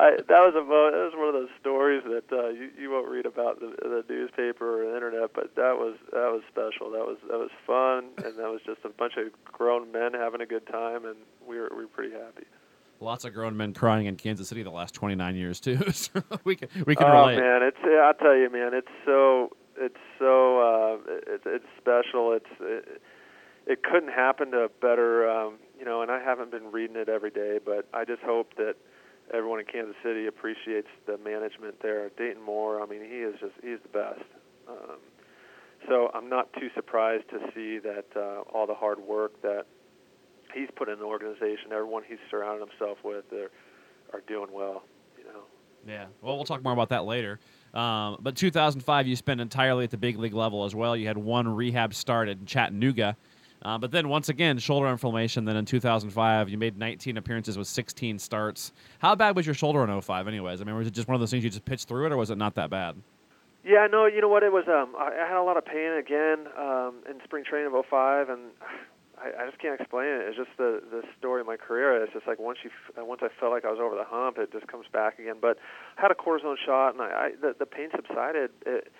[0.00, 3.06] I, that was a that was one of those stories that uh, you you won't
[3.08, 6.90] read about the, the newspaper or the internet, but that was that was special.
[6.90, 10.40] That was that was fun, and that was just a bunch of grown men having
[10.40, 12.46] a good time, and we were we were pretty happy.
[12.98, 15.78] Lots of grown men crying in Kansas City the last 29 years too.
[15.92, 17.36] so we can we can oh, relate.
[17.36, 22.32] Oh man, it's I tell you, man, it's so it's so uh, it's it's special.
[22.32, 23.02] It's it,
[23.66, 26.00] it couldn't happen to a better, um, you know.
[26.00, 28.76] And I haven't been reading it every day, but I just hope that
[29.32, 32.10] everyone in Kansas City appreciates the management there.
[32.16, 34.24] Dayton Moore, I mean, he is just he's the best.
[34.68, 34.98] Um,
[35.88, 39.66] so I'm not too surprised to see that uh, all the hard work that
[40.54, 43.50] he's put in the organization, everyone he's surrounded himself with, are,
[44.12, 44.82] are doing well.
[45.18, 45.42] You know.
[45.86, 46.06] Yeah.
[46.20, 47.40] Well, we'll talk more about that later.
[47.72, 50.96] Um, but 2005, you spent entirely at the big league level as well.
[50.96, 53.16] You had one rehab start in Chattanooga.
[53.62, 55.44] Uh, but then once again, shoulder inflammation.
[55.44, 58.72] Then in 2005, you made 19 appearances with 16 starts.
[59.00, 60.60] How bad was your shoulder in 05, anyways?
[60.60, 62.16] I mean, was it just one of those things you just pitched through it, or
[62.16, 62.96] was it not that bad?
[63.64, 64.42] Yeah, no, you know what?
[64.42, 64.64] It was.
[64.68, 68.40] Um, I had a lot of pain again um, in spring training of 05, and
[69.18, 70.22] I, I just can't explain it.
[70.28, 72.02] It's just the the story of my career.
[72.02, 74.38] It's just like once you uh, once I felt like I was over the hump,
[74.38, 75.36] it just comes back again.
[75.42, 75.58] But
[75.98, 78.50] I had a cortisone shot, and I, I the the pain subsided.
[78.64, 78.90] It,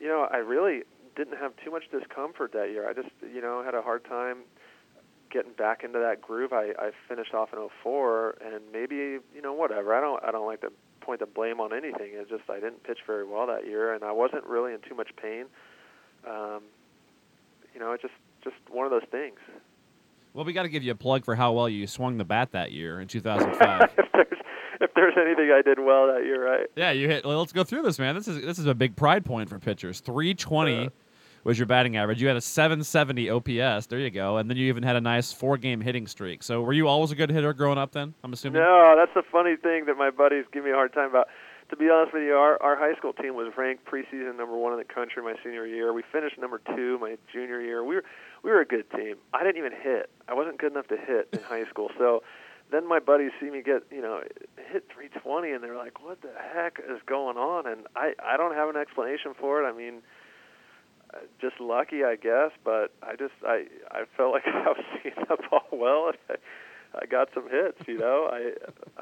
[0.00, 0.84] you know, I really
[1.18, 2.88] didn't have too much discomfort that year.
[2.88, 4.38] I just you know had a hard time
[5.30, 6.52] getting back into that groove.
[6.52, 8.94] I I finished off in 04, and maybe
[9.34, 9.94] you know whatever.
[9.94, 12.12] I don't I don't like to point the blame on anything.
[12.12, 14.94] It's just I didn't pitch very well that year, and I wasn't really in too
[14.94, 15.46] much pain.
[16.26, 16.62] Um,
[17.74, 19.38] you know, it just just one of those things.
[20.34, 22.52] Well, we got to give you a plug for how well you swung the bat
[22.52, 23.90] that year in 2005.
[23.98, 24.40] if, there's,
[24.80, 26.66] if there's anything I did well that year, right?
[26.76, 27.24] Yeah, you hit.
[27.24, 28.14] Well, let's go through this, man.
[28.14, 30.00] This is this is a big pride point for pitchers.
[30.00, 30.90] 320 uh,
[31.44, 32.20] was your batting average.
[32.20, 33.86] You had a 770 OPS.
[33.86, 34.36] There you go.
[34.36, 36.42] And then you even had a nice four-game hitting streak.
[36.42, 37.92] So, were you always a good hitter growing up?
[37.92, 38.60] Then I'm assuming.
[38.60, 41.28] No, that's the funny thing that my buddies give me a hard time about
[41.70, 44.72] to be honest with you, our, our high school team was ranked preseason number one
[44.72, 45.92] in the country my senior year.
[45.92, 47.84] We finished number two my junior year.
[47.84, 48.04] We were
[48.42, 49.16] we were a good team.
[49.34, 50.10] I didn't even hit.
[50.28, 51.90] I wasn't good enough to hit in high school.
[51.98, 52.22] So
[52.70, 54.22] then my buddies see me get you know
[54.56, 58.54] hit 320, and they're like, "What the heck is going on?" And I I don't
[58.54, 59.68] have an explanation for it.
[59.68, 60.00] I mean,
[61.40, 62.50] just lucky, I guess.
[62.64, 66.38] But I just I I felt like I was seeing the ball well, and
[66.94, 67.78] I, I got some hits.
[67.86, 68.52] You know, I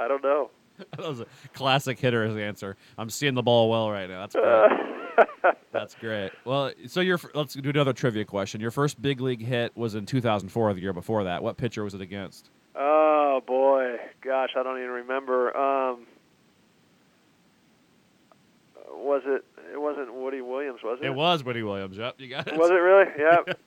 [0.03, 0.51] I don't know.
[0.97, 2.77] that was a classic hitter's answer.
[2.99, 4.27] I'm seeing the ball well right now.
[4.27, 4.35] That's
[5.45, 5.55] great.
[5.73, 6.33] That's great.
[6.45, 8.61] Well, so your let's do another trivia question.
[8.61, 11.43] Your first big league hit was in 2004, the year before that.
[11.43, 12.51] What pitcher was it against?
[12.75, 15.57] Oh boy, gosh, I don't even remember.
[15.57, 16.07] Um,
[18.97, 19.45] was it?
[19.73, 21.07] It wasn't Woody Williams, was it?
[21.07, 21.97] It was Woody Williams.
[21.97, 22.57] Yep, you got it.
[22.57, 23.07] Was it really?
[23.19, 23.59] Yep.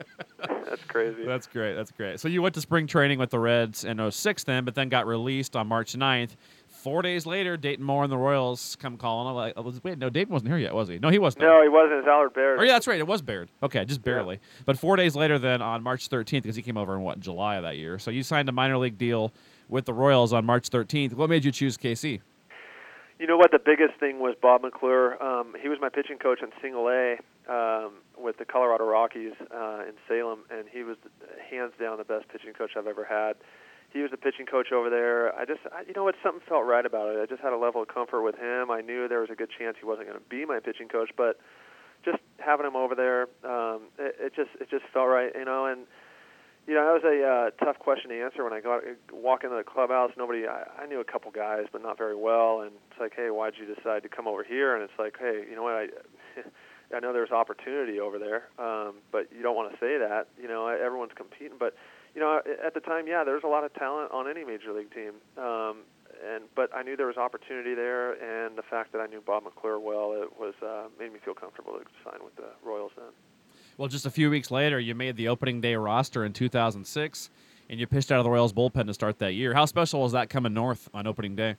[0.66, 1.26] That's crazy.
[1.26, 1.74] That's great.
[1.74, 2.20] That's great.
[2.20, 5.06] So you went to spring training with the Reds in 06 then, but then got
[5.06, 6.32] released on March 9th
[6.80, 9.28] Four days later, Dayton Moore and the Royals come calling.
[9.28, 10.98] I'm like, wait, no, Dayton wasn't here yet, was he?
[10.98, 11.44] No, he wasn't.
[11.44, 12.00] No, he wasn't.
[12.00, 12.58] It's Allard Baird.
[12.58, 12.98] Oh, yeah, that's right.
[13.00, 13.50] It was Baird.
[13.62, 14.36] Okay, just barely.
[14.36, 14.62] Yeah.
[14.66, 17.58] But four days later, then on March 13th, because he came over in what July
[17.58, 18.00] of that year.
[18.00, 19.34] So you signed a minor league deal
[19.68, 21.16] with the Royals on March 13th.
[21.16, 22.22] What made you choose KC?
[23.20, 23.52] You know what?
[23.52, 25.22] The biggest thing was Bob McClure.
[25.22, 27.18] Um, he was my pitching coach in Single A
[27.52, 30.96] um, with the Colorado Rockies uh, in Salem, and he was
[31.50, 33.36] hands down the best pitching coach I've ever had
[33.92, 35.36] he was the pitching coach over there.
[35.36, 37.20] I just, I, you know what, something felt right about it.
[37.22, 38.70] I just had a level of comfort with him.
[38.70, 41.10] I knew there was a good chance he wasn't going to be my pitching coach,
[41.18, 41.40] but
[42.06, 45.66] just having him over there, um, it, it just, it just felt right, you know.
[45.66, 45.82] And
[46.70, 49.56] you know, that was a uh, tough question to answer when I got walk into
[49.56, 50.12] the clubhouse.
[50.16, 52.62] Nobody, I, I knew a couple guys, but not very well.
[52.62, 54.76] And it's like, hey, why'd you decide to come over here?
[54.76, 55.88] And it's like, hey, you know what, I.
[56.92, 60.26] I know there's opportunity over there, um, but you don't want to say that.
[60.42, 61.76] You know, everyone's competing, but
[62.16, 64.90] you know, at the time, yeah, there's a lot of talent on any major league
[64.92, 65.22] team.
[65.38, 65.86] Um,
[66.26, 69.44] and but I knew there was opportunity there, and the fact that I knew Bob
[69.44, 73.14] McClure well, it was uh, made me feel comfortable to sign with the Royals then.
[73.80, 77.30] Well, just a few weeks later, you made the opening day roster in 2006,
[77.70, 79.54] and you pitched out of the Royals bullpen to start that year.
[79.54, 81.56] How special was that coming north on opening day?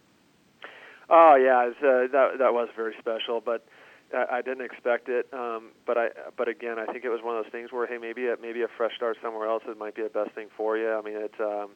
[1.08, 3.40] Oh yeah, was, uh, that that was very special.
[3.40, 3.64] But
[4.12, 7.38] I, I didn't expect it, um, but I but again, I think it was one
[7.38, 9.94] of those things where hey, maybe a, maybe a fresh start somewhere else it might
[9.94, 10.92] be the best thing for you.
[10.92, 11.70] I mean, it's um,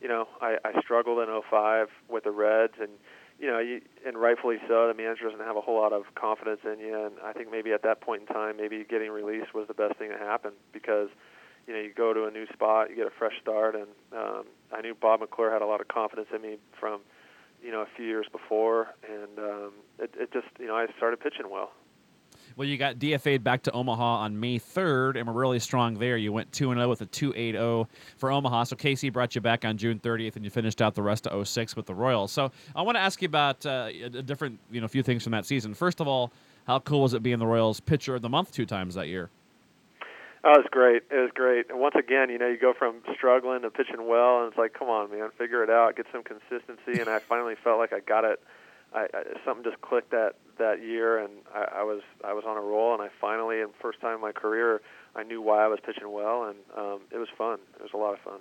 [0.00, 2.92] you know, I, I struggled in 05 with the Reds, and
[3.38, 4.88] you know, you, and rightfully so.
[4.88, 7.72] The manager doesn't have a whole lot of confidence in you, and I think maybe
[7.72, 11.08] at that point in time, maybe getting released was the best thing that happened because
[11.66, 14.44] you know you go to a new spot, you get a fresh start, and um,
[14.72, 17.00] I knew Bob McClure had a lot of confidence in me from
[17.62, 21.20] you know, a few years before, and um, it, it just, you know, I started
[21.20, 21.72] pitching well.
[22.56, 26.16] Well, you got DFA'd back to Omaha on May 3rd, and were really strong there.
[26.16, 28.64] You went 2 0 with a 2.80 for Omaha.
[28.64, 31.46] So KC brought you back on June 30th, and you finished out the rest of
[31.46, 32.32] 06 with the Royals.
[32.32, 35.32] So I want to ask you about uh, a different, you know, few things from
[35.32, 35.74] that season.
[35.74, 36.32] First of all,
[36.66, 39.28] how cool was it being the Royals pitcher of the month two times that year?
[40.42, 41.02] Oh, it was great.
[41.10, 41.68] It was great.
[41.68, 44.72] And once again, you know, you go from struggling to pitching well, and it's like,
[44.72, 47.00] come on, man, figure it out, get some consistency.
[47.00, 48.40] And I finally felt like I got it.
[48.94, 52.56] I, I something just clicked that that year, and I, I was I was on
[52.56, 54.80] a roll, and I finally, and first time in my career,
[55.14, 57.58] I knew why I was pitching well, and um, it was fun.
[57.76, 58.40] It was a lot of fun.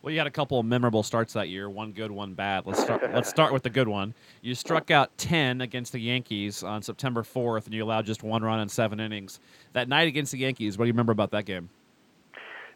[0.00, 1.68] Well, you had a couple of memorable starts that year.
[1.68, 2.66] One good, one bad.
[2.66, 3.02] Let's start.
[3.12, 4.14] let's start with the good one.
[4.42, 8.42] You struck out ten against the Yankees on September fourth, and you allowed just one
[8.42, 9.40] run in seven innings.
[9.72, 11.68] That night against the Yankees, what do you remember about that game?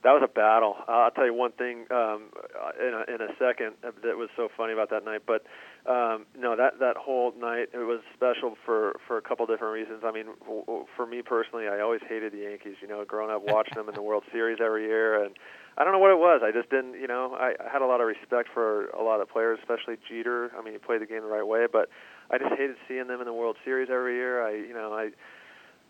[0.03, 0.75] That was a battle.
[0.88, 2.31] Uh, I'll tell you one thing um,
[2.81, 5.23] in, a, in a second that was so funny about that night.
[5.27, 5.47] But
[5.87, 10.03] um, no, that that whole night it was special for for a couple different reasons.
[10.05, 10.27] I mean,
[10.97, 12.77] for me personally, I always hated the Yankees.
[12.83, 15.37] You know, growing up watching them in the World Series every year, and
[15.79, 16.43] I don't know what it was.
[16.45, 19.31] I just didn't, you know, I had a lot of respect for a lot of
[19.31, 20.51] players, especially Jeter.
[20.59, 21.88] I mean, he played the game the right way, but
[22.31, 24.47] I just hated seeing them in the World Series every year.
[24.47, 25.11] I, you know, I,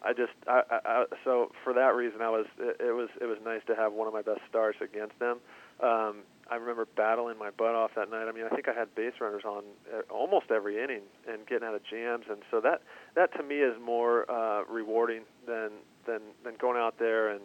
[0.05, 3.27] I just, I, I, I so for that reason, I was, it, it was, it
[3.27, 5.39] was nice to have one of my best starts against them.
[5.83, 8.29] Um, I remember battling my butt off that night.
[8.29, 9.63] I mean, I think I had base runners on
[9.93, 12.83] uh, almost every inning and getting out of jams, and so that,
[13.15, 15.71] that to me is more uh, rewarding than,
[16.07, 17.41] than, than going out there and,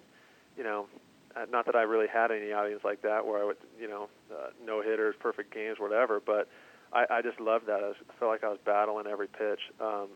[0.57, 0.87] you know,
[1.35, 4.09] uh, not that I really had any outings like that where I would, you know,
[4.31, 6.19] uh, no hitters, perfect games, whatever.
[6.19, 6.47] But
[6.93, 7.83] I, I just loved that.
[7.83, 9.59] I, felt like I was battling every pitch.
[9.79, 10.07] Um,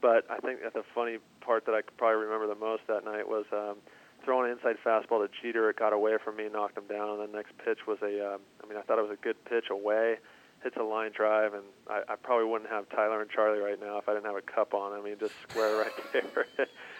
[0.00, 3.04] but I think that the funny part that I could probably remember the most that
[3.04, 3.76] night was um,
[4.24, 5.70] throwing an inside fastball to Jeter.
[5.70, 8.34] It got away from me, knocked him down, and the next pitch was a.
[8.34, 10.16] Uh, I mean, I thought it was a good pitch away.
[10.62, 13.96] Hits a line drive, and I, I probably wouldn't have Tyler and Charlie right now
[13.96, 14.92] if I didn't have a cup on.
[14.92, 16.46] I mean, just square right there.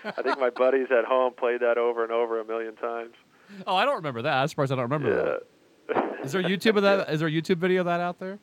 [0.04, 3.14] I think my buddies at home played that over and over a million times.
[3.66, 4.32] Oh, I don't remember that.
[4.32, 5.94] I'm surprised I don't remember yeah.
[5.94, 6.24] that.
[6.24, 7.10] Is there YouTube of that?
[7.12, 8.38] Is there a YouTube video of that out there?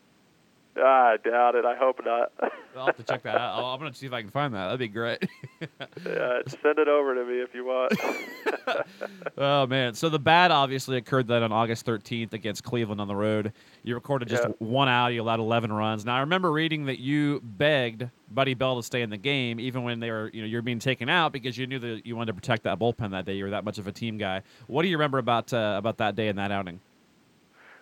[0.79, 1.65] I doubt it.
[1.65, 2.31] I hope not.
[2.75, 3.63] I'll have to check that out.
[3.73, 4.65] I'm going to see if I can find that.
[4.65, 5.27] That'd be great.
[5.61, 7.93] yeah, send it over to me if you want.
[9.37, 9.93] oh man!
[9.95, 13.53] So the bad obviously occurred then on August 13th against Cleveland on the road.
[13.83, 14.53] You recorded just yeah.
[14.59, 15.07] one out.
[15.07, 16.05] You allowed 11 runs.
[16.05, 19.83] Now I remember reading that you begged Buddy Bell to stay in the game, even
[19.83, 22.33] when they were you know you're being taken out because you knew that you wanted
[22.33, 23.33] to protect that bullpen that day.
[23.33, 24.43] You were that much of a team guy.
[24.67, 26.79] What do you remember about uh, about that day and that outing?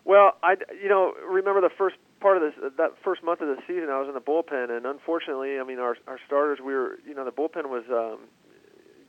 [0.06, 3.62] Well, I you know remember the first part of this that first month of the
[3.68, 6.98] season I was in the bullpen and unfortunately I mean our our starters we were
[7.08, 8.26] you know the bullpen was um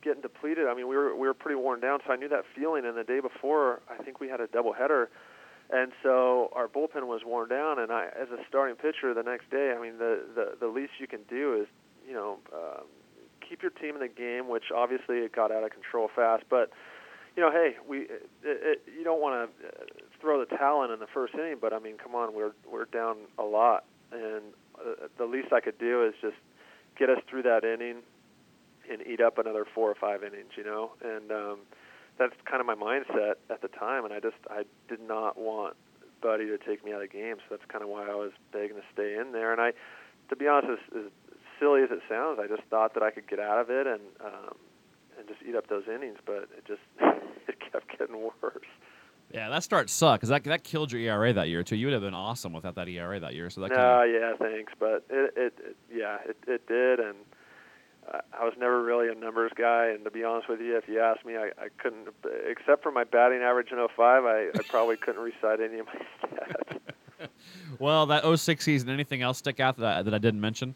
[0.05, 0.67] getting depleted.
[0.67, 2.95] I mean we were we were pretty worn down so I knew that feeling and
[2.95, 5.09] the day before I think we had a double header
[5.71, 9.49] and so our bullpen was worn down and I as a starting pitcher the next
[9.49, 11.69] day I mean the the the least you can do is
[12.07, 12.85] you know um,
[13.41, 16.45] keep your team in the game which obviously it got out of control fast.
[16.51, 16.69] But
[17.37, 19.69] you know, hey, we it, it, you don't want to
[20.21, 22.87] throw the towel in in the first inning, but I mean, come on, we're we're
[22.87, 24.43] down a lot, and
[24.79, 26.37] uh, the least I could do is just
[26.99, 28.03] get us through that inning
[28.91, 31.59] and eat up another four or five innings, you know, and um,
[32.19, 35.77] that's kind of my mindset at the time, and I just I did not want
[36.23, 38.33] Buddy to take me out of the game, so that's kind of why I was
[38.53, 39.73] begging to stay in there, and I,
[40.31, 41.13] to be honest, as, as
[41.61, 44.01] silly as it sounds, I just thought that I could get out of it, and
[44.25, 44.57] um,
[45.19, 46.83] and just eat up those innings, but it just
[47.49, 48.71] it kept getting worse.
[49.33, 51.77] Yeah, that start sucked because that that killed your ERA that year too.
[51.77, 53.51] You would have been awesome without that ERA that year.
[53.51, 53.71] So that.
[53.71, 53.89] No, kinda...
[53.89, 57.17] Ah, yeah, thanks, but it, it, it yeah, it, it did, and
[58.39, 59.87] I was never really a numbers guy.
[59.89, 62.09] And to be honest with you, if you asked me, I, I couldn't,
[62.47, 66.29] except for my batting average in 05, I, I probably couldn't recite any of my
[66.29, 67.29] stats.
[67.79, 70.75] well, that 06 season, anything else stick out that that I didn't mention?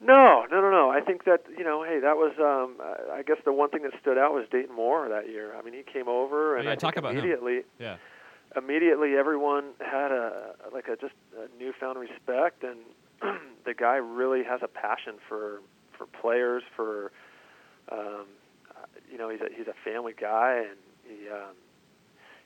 [0.00, 0.90] No, no, no, no.
[0.90, 2.32] I think that you know, hey, that was.
[2.38, 2.76] Um,
[3.12, 5.54] I guess the one thing that stood out was Dayton Moore that year.
[5.56, 7.64] I mean, he came over, oh, and yeah, I talk about immediately, him.
[7.78, 7.96] yeah,
[8.56, 12.78] immediately everyone had a like a just a newfound respect, and
[13.64, 15.60] the guy really has a passion for
[15.96, 16.62] for players.
[16.76, 17.10] For
[17.90, 18.26] um,
[19.10, 21.54] you know, he's a he's a family guy, and he, um,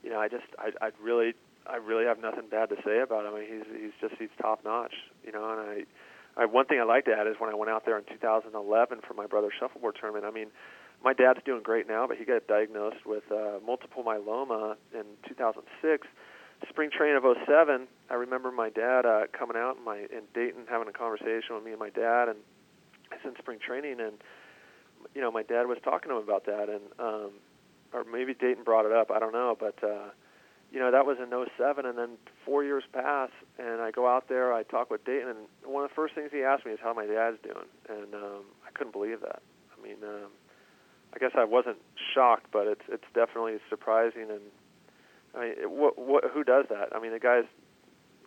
[0.04, 1.34] you know, I just I I really
[1.66, 3.34] I really have nothing bad to say about him.
[3.34, 5.84] I mean, he's he's just he's top notch, you know, and I
[6.36, 9.00] I, one thing I like to add is when I went out there in 2011
[9.06, 10.24] for my brother's shuffleboard tournament.
[10.24, 10.48] I mean,
[11.02, 16.06] my dad's doing great now, but he got diagnosed with uh, multiple myeloma in 2006.
[16.68, 20.64] Spring training of 07, I remember my dad uh, coming out in my in Dayton
[20.68, 22.38] having a conversation with me and my dad, and
[23.24, 24.22] in spring training, and
[25.14, 27.30] you know my dad was talking to him about that, and um,
[27.94, 29.82] or maybe Dayton brought it up, I don't know, but.
[29.82, 30.10] uh
[30.72, 32.10] you know, that was in 07, and then
[32.44, 35.90] four years pass, and I go out there, I talk with Dayton, and one of
[35.90, 38.92] the first things he asked me is how my dad's doing, and um, I couldn't
[38.92, 39.42] believe that.
[39.76, 40.30] I mean, um,
[41.14, 41.78] I guess I wasn't
[42.14, 44.40] shocked, but it's it's definitely surprising, and
[45.34, 46.94] I mean, it, what, what, who does that?
[46.94, 47.44] I mean, the guy's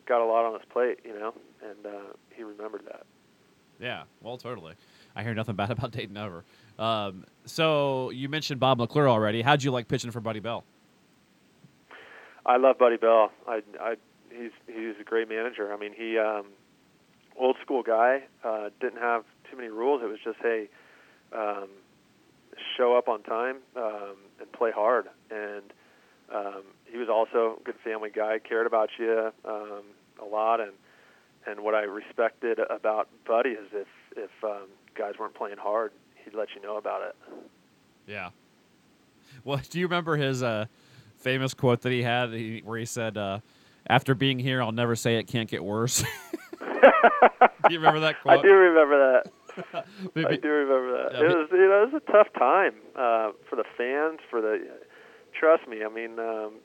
[0.05, 3.05] got a lot on his plate, you know, and uh, he remembered that.
[3.79, 4.75] Yeah, well, totally.
[5.15, 6.43] I hear nothing bad about Dayton ever.
[6.77, 9.41] Um, so you mentioned Bob McClure already.
[9.41, 10.65] How'd you like pitching for Buddy Bell?
[12.45, 13.31] I love Buddy Bell.
[13.47, 13.95] I, I,
[14.29, 15.73] he's he's a great manager.
[15.73, 16.45] I mean, he, um,
[17.37, 18.23] old school guy.
[18.43, 20.01] Uh, didn't have too many rules.
[20.03, 20.69] It was just hey,
[21.31, 21.69] um,
[22.77, 25.07] show up on time um, and play hard.
[25.31, 25.73] And
[26.33, 28.39] um, he was also a good family guy.
[28.39, 29.83] Cared about you um,
[30.21, 30.59] a lot.
[30.59, 30.73] And
[31.45, 35.91] and what I respected about Buddy is if if um, guys weren't playing hard,
[36.23, 37.15] he'd let you know about it.
[38.07, 38.29] Yeah.
[39.43, 40.65] Well, do you remember his uh,
[41.23, 42.31] famous quote that he had,
[42.63, 43.39] where he said, uh,
[43.87, 46.03] "After being here, I'll never say it can't get worse."
[46.59, 48.39] do you remember that quote?
[48.39, 49.31] I do remember that.
[50.15, 51.13] I do remember that.
[51.13, 54.19] Yeah, it was, you know, it was a tough time uh, for the fans.
[54.29, 54.59] For the,
[55.37, 56.55] trust me, I mean, um,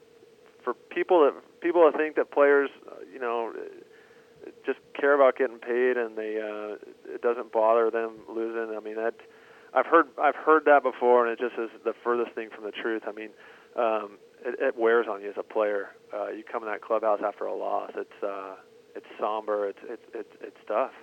[0.64, 3.52] for people that people that think that players, uh, you know,
[4.64, 6.76] just care about getting paid and they uh,
[7.12, 8.74] it doesn't bother them losing.
[8.76, 9.14] I mean, that
[9.74, 12.72] I've heard I've heard that before, and it just is the furthest thing from the
[12.72, 13.02] truth.
[13.06, 13.30] I mean,
[13.76, 15.90] um, it, it wears on you as a player.
[16.12, 17.92] Uh, you come in that clubhouse after a loss.
[17.96, 18.56] It's uh,
[18.94, 19.68] it's somber.
[19.68, 20.92] It's it's it's, it's tough.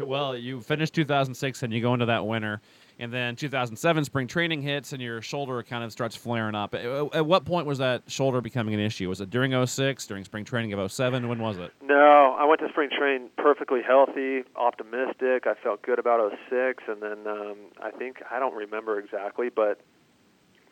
[0.00, 2.60] Well, you finished 2006 and you go into that winter,
[2.98, 6.74] and then 2007 spring training hits and your shoulder kind of starts flaring up.
[6.74, 9.08] At, at what point was that shoulder becoming an issue?
[9.08, 11.28] Was it during 06, during spring training of 07?
[11.28, 11.72] When was it?
[11.82, 15.46] No, I went to spring training perfectly healthy, optimistic.
[15.46, 19.80] I felt good about 06, and then um, I think I don't remember exactly, but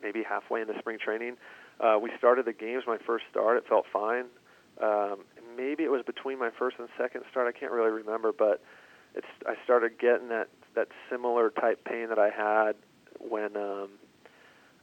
[0.06, 1.36] maybe halfway into spring training,
[1.80, 2.84] uh, we started the games.
[2.86, 4.26] My first start, it felt fine.
[4.80, 5.24] Um,
[5.56, 7.52] maybe it was between my first and second start.
[7.52, 8.62] I can't really remember, but
[9.14, 12.76] it's I started getting that that similar type pain that I had
[13.18, 13.88] when um,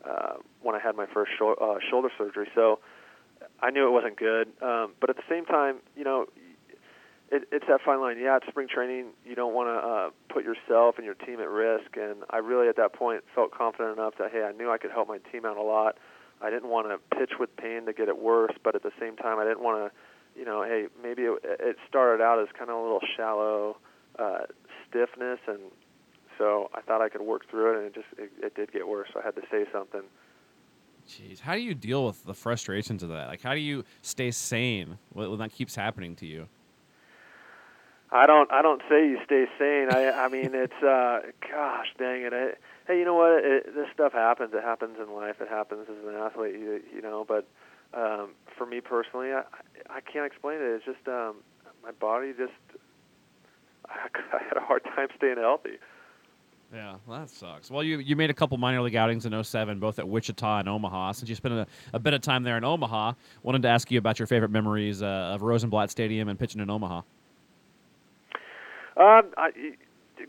[0.04, 2.50] uh, when I had my first sho- uh, shoulder surgery.
[2.56, 2.80] So
[3.62, 6.26] I knew it wasn't good, um, but at the same time, you know,
[7.34, 8.18] it, it's that fine line.
[8.20, 9.08] Yeah, it's spring training.
[9.26, 11.98] You don't want to uh, put yourself and your team at risk.
[11.98, 14.92] And I really, at that point, felt confident enough that hey, I knew I could
[14.92, 15.98] help my team out a lot.
[16.42, 19.16] I didn't want to pitch with pain to get it worse, but at the same
[19.16, 22.70] time, I didn't want to, you know, hey, maybe it, it started out as kind
[22.70, 23.78] of a little shallow
[24.20, 24.40] uh,
[24.88, 25.60] stiffness, and
[26.38, 28.88] so I thought I could work through it, and it just it, it did get
[28.88, 29.10] worse.
[29.14, 30.04] So I had to say something.
[31.10, 33.28] Jeez, how do you deal with the frustrations of that?
[33.28, 36.48] Like, how do you stay sane when that keeps happening to you?
[38.14, 38.52] I don't.
[38.52, 39.90] I don't say you stay sane.
[39.92, 40.12] I.
[40.12, 40.84] I mean, it's.
[40.84, 42.34] uh Gosh, dang it.
[42.34, 42.52] I,
[42.88, 43.44] hey, you know what?
[43.44, 44.54] It, this stuff happens.
[44.54, 45.42] It happens in life.
[45.42, 46.54] It happens as an athlete.
[46.54, 47.48] You, you know, but
[47.94, 49.44] um, for me personally, I.
[49.90, 50.64] I can't explain it.
[50.64, 51.38] It's just um,
[51.84, 52.54] my body just.
[53.90, 55.78] I, I had a hard time staying healthy.
[56.72, 57.70] Yeah, well, that sucks.
[57.70, 60.70] Well, you you made a couple minor league outings in 07, both at Wichita and
[60.70, 61.14] Omaha.
[61.14, 63.98] Since you spent a, a bit of time there in Omaha, wanted to ask you
[63.98, 67.02] about your favorite memories uh, of Rosenblatt Stadium and pitching in Omaha.
[68.98, 69.52] Um, I,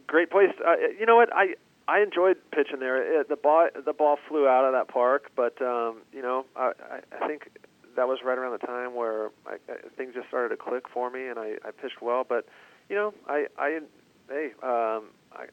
[0.07, 0.50] great place.
[0.66, 1.35] Uh, you know what?
[1.35, 1.55] I
[1.87, 3.20] I enjoyed pitching there.
[3.20, 6.72] It, the ball the ball flew out of that park, but um, you know, I,
[7.20, 7.50] I think
[7.96, 11.11] that was right around the time where I, I, things just started to click for
[11.11, 12.24] me, and I, I pitched well.
[12.27, 12.46] But
[12.88, 13.81] you know, I I
[14.29, 15.46] hey, um, I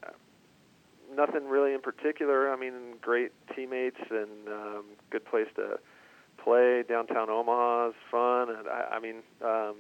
[1.14, 2.52] nothing really in particular.
[2.52, 5.80] I mean, great teammates and um, good place to
[6.42, 6.84] play.
[6.88, 9.76] Downtown Omaha is fun, and I, I mean, um,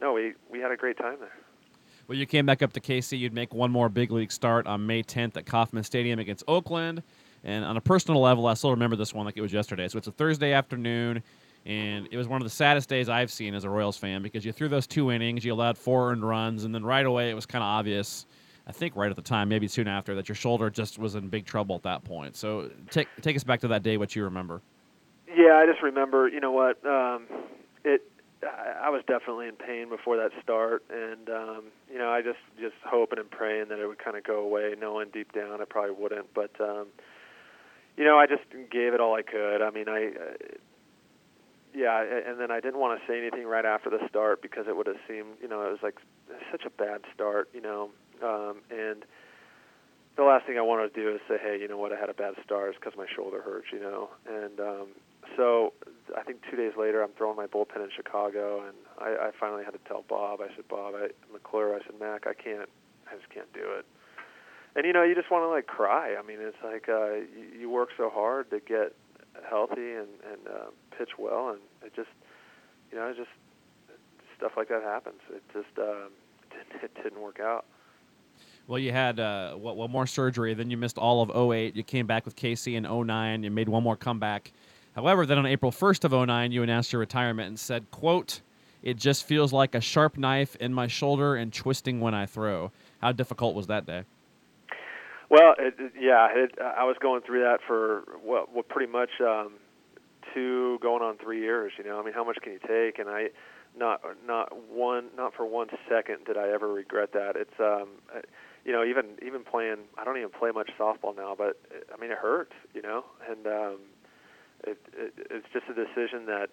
[0.00, 1.43] no, we we had a great time there.
[2.06, 3.18] Well, you came back up to KC.
[3.18, 7.02] You'd make one more big league start on May 10th at Kauffman Stadium against Oakland.
[7.44, 9.88] And on a personal level, I still remember this one like it was yesterday.
[9.88, 11.22] So it's a Thursday afternoon,
[11.66, 14.44] and it was one of the saddest days I've seen as a Royals fan because
[14.44, 17.34] you threw those two innings, you allowed four earned runs, and then right away it
[17.34, 18.26] was kind of obvious
[18.66, 21.28] I think right at the time, maybe soon after, that your shoulder just was in
[21.28, 22.36] big trouble at that point.
[22.36, 23.96] So take take us back to that day.
[23.96, 24.62] What you remember?
[25.28, 26.28] Yeah, I just remember.
[26.28, 26.84] You know what?
[26.86, 27.26] Um,
[27.84, 28.02] it.
[28.44, 32.74] I was definitely in pain before that start, and um, you know, I just just
[32.84, 35.94] hoping and praying that it would kind of go away, knowing deep down it probably
[35.96, 36.32] wouldn't.
[36.34, 36.88] But um,
[37.96, 39.62] you know, I just gave it all I could.
[39.62, 40.08] I mean, I.
[40.08, 40.56] Uh,
[41.76, 44.76] yeah, and then I didn't want to say anything right after the start because it
[44.76, 45.98] would have seemed, you know, it was like
[46.52, 47.90] such a bad start, you know,
[48.22, 49.04] um, and
[50.16, 52.08] the last thing I wanted to do is say, hey, you know what, I had
[52.08, 54.10] a bad start because my shoulder hurts, you know.
[54.26, 54.88] And um,
[55.36, 55.72] so
[56.16, 59.64] I think two days later, I'm throwing my bullpen in Chicago, and I, I finally
[59.64, 60.40] had to tell Bob.
[60.40, 62.68] I said, Bob, I, McClure, I said, Mac, I can't,
[63.10, 63.86] I just can't do it.
[64.76, 66.16] And you know, you just want to like cry.
[66.18, 68.94] I mean, it's like uh, you, you work so hard to get
[69.48, 72.08] healthy and and uh, pitch well, and it just,
[72.90, 73.30] you know, it just
[74.36, 75.20] stuff like that happens.
[75.30, 76.10] It just um,
[76.82, 77.66] it, didn't, work out.
[78.66, 81.76] Well, you had uh, what, one more surgery, then you missed all of 08.
[81.76, 83.42] You came back with KC in 09.
[83.42, 84.52] You made one more comeback.
[84.94, 88.40] However, then on April 1st of 09, you announced your retirement and said, quote,
[88.82, 92.70] it just feels like a sharp knife in my shoulder and twisting when I throw.
[93.00, 94.04] How difficult was that day?
[95.30, 99.54] Well, it, yeah, it, I was going through that for what, pretty much um,
[100.32, 101.72] two, going on three years.
[101.78, 102.98] You know, I mean, how much can you take?
[102.98, 103.28] And I,
[103.76, 107.36] not not one, not for one second did I ever regret that.
[107.36, 107.88] It's um,
[108.64, 109.78] you know, even even playing.
[109.98, 111.58] I don't even play much softball now, but
[111.92, 112.52] I mean, it hurts.
[112.72, 113.78] You know, and um,
[114.66, 116.48] it, it it's just a decision that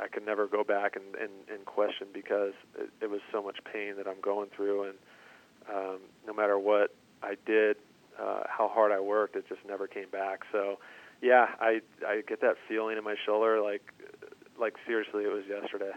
[0.00, 3.58] I could never go back and, and, and question because it, it was so much
[3.70, 4.94] pain that I'm going through, and
[5.70, 7.76] um, no matter what I did,
[8.20, 10.40] uh, how hard I worked, it just never came back.
[10.50, 10.78] So,
[11.20, 13.82] yeah, I I get that feeling in my shoulder, like
[14.58, 15.92] like seriously, it was yesterday.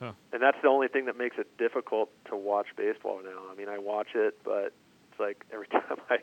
[0.00, 0.12] Huh.
[0.32, 3.42] And that's the only thing that makes it difficult to watch baseball now.
[3.50, 4.72] I mean, I watch it, but
[5.10, 6.18] it's like every time I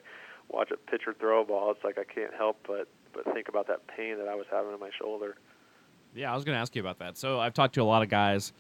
[0.50, 3.68] watch a pitcher throw a ball, it's like I can't help but but think about
[3.68, 5.36] that pain that I was having in my shoulder.
[6.14, 7.18] Yeah, I was going to ask you about that.
[7.18, 8.54] So I've talked to a lot of guys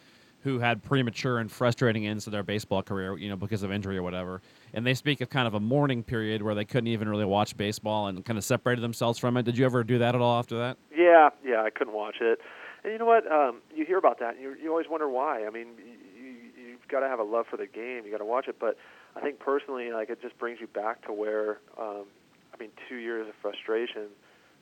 [0.43, 3.97] who had premature and frustrating ends to their baseball career, you know, because of injury
[3.97, 4.41] or whatever.
[4.73, 7.55] And they speak of kind of a mourning period where they couldn't even really watch
[7.55, 9.43] baseball and kind of separated themselves from it.
[9.43, 10.77] Did you ever do that at all after that?
[10.95, 12.39] Yeah, yeah, I couldn't watch it.
[12.83, 13.31] And you know what?
[13.31, 15.45] Um, you hear about that, and you, you always wonder why.
[15.45, 16.33] I mean, you,
[16.69, 18.05] you've got to have a love for the game.
[18.05, 18.57] You got to watch it.
[18.59, 18.77] But
[19.15, 22.05] I think personally, like it just brings you back to where, um,
[22.53, 24.07] I mean, two years of frustration.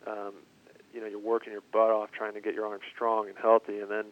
[0.08, 0.34] Um,
[0.93, 3.80] you know you're working your butt off trying to get your arm strong and healthy,
[3.80, 4.06] and then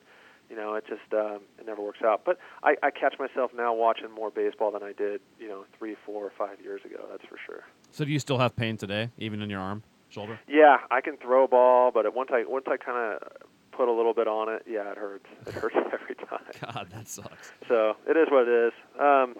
[0.49, 2.23] you know it just um, it never works out.
[2.25, 5.95] But I, I catch myself now watching more baseball than I did you know three,
[6.05, 7.05] four, or five years ago.
[7.09, 7.63] That's for sure.
[7.91, 10.39] So do you still have pain today, even in your arm, shoulder?
[10.47, 13.31] Yeah, I can throw a ball, but once I once I kind of
[13.71, 15.25] put a little bit on it, yeah, it hurts.
[15.45, 16.73] It hurts every time.
[16.73, 17.51] God, that sucks.
[17.67, 18.73] So it is what it is.
[18.99, 19.35] Um,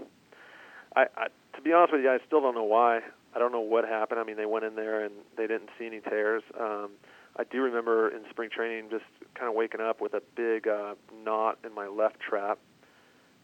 [0.98, 3.02] I, I to be honest with you, I still don't know why.
[3.36, 4.20] I don't know what happened.
[4.20, 6.44] I mean, they went in there and they didn't see any tears.
[6.60, 6.92] Um,
[7.36, 10.96] I do remember in spring training just kind of waking up with a big uh,
[11.24, 12.58] knot in my left trap,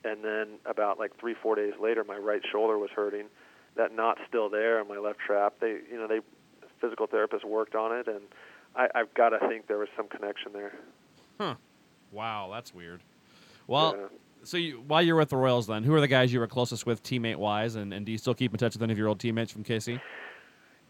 [0.03, 3.25] and then about like three four days later, my right shoulder was hurting.
[3.75, 5.55] That knot's still there in my left trap.
[5.59, 6.21] They, you know, they
[6.81, 8.21] physical therapists worked on it, and
[8.75, 10.73] I, I've got to think there was some connection there.
[11.39, 11.55] Huh.
[12.11, 13.01] Wow, that's weird.
[13.67, 14.07] Well, yeah.
[14.43, 16.85] So you, while you're with the Royals, then who are the guys you were closest
[16.85, 19.07] with, teammate wise, and, and do you still keep in touch with any of your
[19.07, 19.99] old teammates from KC?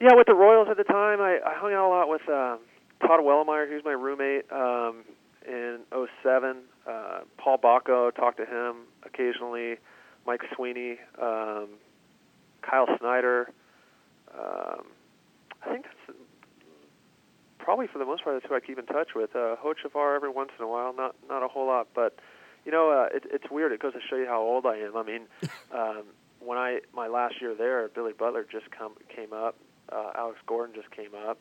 [0.01, 2.27] Yeah, with the Royals at the time, I, I hung out a lot with.
[2.27, 2.57] Uh,
[3.07, 5.03] Todd Wellemeyer, was my roommate um,
[5.45, 5.79] in
[6.23, 6.57] 07.
[6.87, 9.77] Uh, Paul Bako, talked to him occasionally.
[10.25, 11.67] Mike Sweeney, um,
[12.61, 13.49] Kyle Snyder.
[14.33, 14.85] Um,
[15.61, 16.17] I think that's
[17.59, 19.35] probably for the most part that's who I keep in touch with.
[19.35, 22.17] Uh, Hochevar every once in a while, not not a whole lot, but
[22.65, 23.71] you know uh, it, it's weird.
[23.71, 24.95] It goes to show you how old I am.
[24.95, 25.21] I mean,
[25.73, 26.03] um,
[26.39, 29.55] when I my last year there, Billy Butler just come came up,
[29.91, 31.37] uh, Alex Gordon just came up,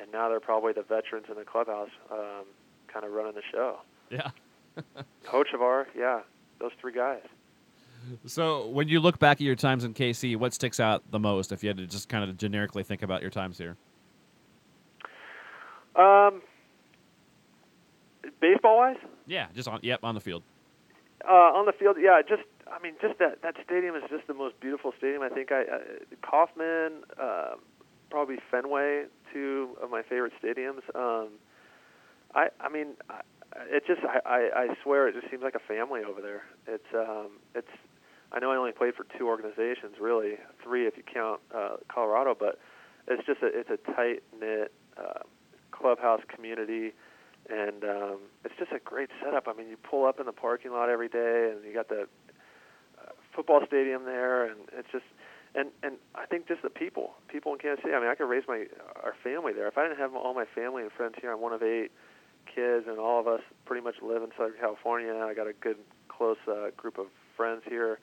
[0.00, 2.44] and now they're probably the veterans in the clubhouse, um,
[2.92, 3.78] kind of running the show.
[4.10, 4.30] Yeah.
[5.26, 6.20] Hochevar, yeah,
[6.60, 7.22] those three guys.
[8.26, 11.52] So, when you look back at your times in KC, what sticks out the most?
[11.52, 13.76] If you had to just kind of generically think about your times here.
[15.96, 16.42] Um,
[18.40, 18.96] baseball wise.
[19.26, 19.80] Yeah, just on.
[19.82, 20.42] Yep, on the field.
[21.26, 22.20] Uh, on the field, yeah.
[22.26, 25.22] Just, I mean, just that that stadium is just the most beautiful stadium.
[25.22, 25.78] I think I, uh,
[26.22, 27.54] Kauffman, uh,
[28.10, 30.82] probably Fenway, two of my favorite stadiums.
[30.94, 31.30] Um,
[32.34, 32.94] I I mean,
[33.70, 36.42] it just I, I I swear it just seems like a family over there.
[36.66, 37.68] It's um it's
[38.32, 42.36] I know I only played for two organizations, really three if you count uh, Colorado,
[42.38, 42.58] but
[43.06, 45.20] it's just a it's a tight knit uh,
[45.70, 46.92] clubhouse community,
[47.48, 49.48] and um, it's just a great setup.
[49.48, 52.02] I mean, you pull up in the parking lot every day, and you got the
[52.98, 55.04] uh, football stadium there, and it's just
[55.54, 57.94] and and I think just the people, people in Kansas City.
[57.94, 58.64] I mean, I could raise my
[59.02, 59.66] our family there.
[59.66, 61.90] If I didn't have all my family and friends here, I'm one of eight
[62.46, 65.14] kids, and all of us pretty much live in Southern California.
[65.14, 65.76] I got a good
[66.08, 67.98] close uh, group of friends here,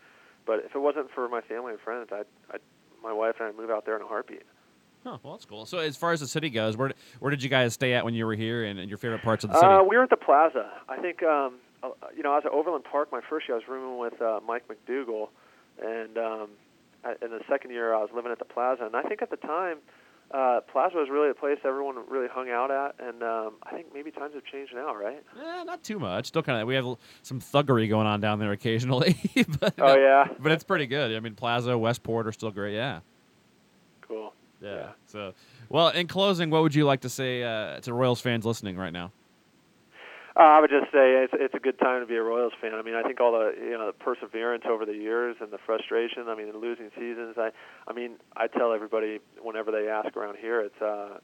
[0.46, 2.62] but if it wasn't for my family and friends, I'd, I'd
[3.04, 4.44] my wife and I'd move out there in a heartbeat.
[5.06, 5.66] Oh, well, that's cool.
[5.66, 8.14] So, as far as the city goes, where where did you guys stay at when
[8.14, 9.68] you were here, and, and your favorite parts of the city?
[9.68, 10.72] Uh, we were at the Plaza.
[10.90, 13.56] I think, um, uh, you know, I was at Overland Park my first year.
[13.56, 15.30] I was rooming with uh, Mike MacDougal,
[15.84, 16.50] and um,
[17.22, 19.38] in the second year I was living at the Plaza, and I think at the
[19.38, 19.78] time,
[20.32, 23.94] uh, Plaza was really a place everyone really hung out at, and um, I think
[23.94, 25.24] maybe times have changed now, right?
[25.38, 26.26] Yeah, not too much.
[26.28, 26.86] Still kind of we have
[27.22, 29.16] some thuggery going on down there occasionally.
[29.60, 31.16] but, oh yeah, but it's pretty good.
[31.16, 32.74] I mean, Plaza, Westport are still great.
[32.74, 33.02] Yeah.
[34.66, 34.74] Cool.
[34.74, 34.78] Yeah.
[34.78, 34.92] yeah.
[35.08, 35.34] So,
[35.70, 38.94] well, in closing, what would you like to say uh, to Royals fans listening right
[38.94, 39.12] now?
[40.38, 42.74] Uh, I would just say it's it's a good time to be a Royals fan.
[42.74, 45.58] I mean, I think all the you know the perseverance over the years and the
[45.66, 46.28] frustration.
[46.28, 47.36] I mean, the losing seasons.
[47.38, 47.52] I
[47.88, 51.20] I mean, I tell everybody whenever they ask around here, it's uh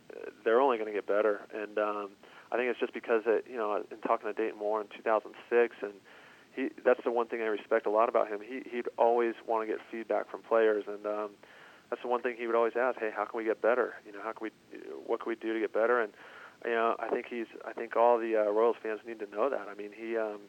[0.46, 1.42] they're only going to get better.
[1.54, 2.10] And um,
[2.54, 5.76] I think it's just because it, you know, in talking to Dayton Moore in 2006,
[5.82, 5.92] and
[6.56, 8.40] he that's the one thing I respect a lot about him.
[8.40, 11.30] He he'd always want to get feedback from players, and um,
[11.92, 12.98] that's the one thing he would always ask.
[13.00, 13.96] Hey, how can we get better?
[14.06, 16.02] You know, how can we what can we do to get better?
[16.02, 16.14] And
[16.66, 17.48] you know, I think he's.
[17.66, 19.68] I think all the uh, Royals fans need to know that.
[19.70, 20.40] I mean, he um,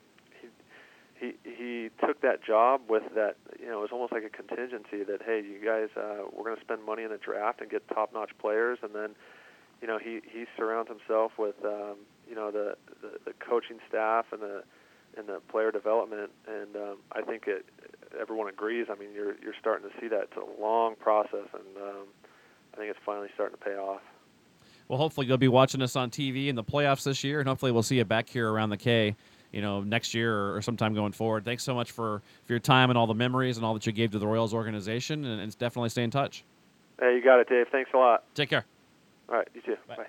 [0.40, 0.48] he
[1.18, 3.36] he he took that job with that.
[3.58, 6.56] You know, it was almost like a contingency that hey, you guys, uh, we're going
[6.56, 9.16] to spend money in the draft and get top-notch players, and then,
[9.80, 11.96] you know, he he surrounds himself with um,
[12.28, 14.62] you know the, the the coaching staff and the
[15.16, 17.64] and the player development, and um, I think it.
[18.20, 18.86] Everyone agrees.
[18.90, 20.22] I mean, you're you're starting to see that.
[20.22, 22.06] It's a long process, and um,
[22.74, 24.02] I think it's finally starting to pay off.
[24.88, 27.72] Well, hopefully you'll be watching us on TV in the playoffs this year, and hopefully
[27.72, 29.16] we'll see you back here around the K,
[29.50, 31.44] you know, next year or, sometime going forward.
[31.44, 33.92] Thanks so much for, for your time and all the memories and all that you
[33.92, 36.44] gave to the Royals organization, and, and definitely stay in touch.
[37.00, 37.68] Hey, you got it, Dave.
[37.72, 38.24] Thanks a lot.
[38.34, 38.66] Take care.
[39.28, 39.76] All right, you too.
[39.88, 39.96] Bye.
[39.96, 40.06] Bye.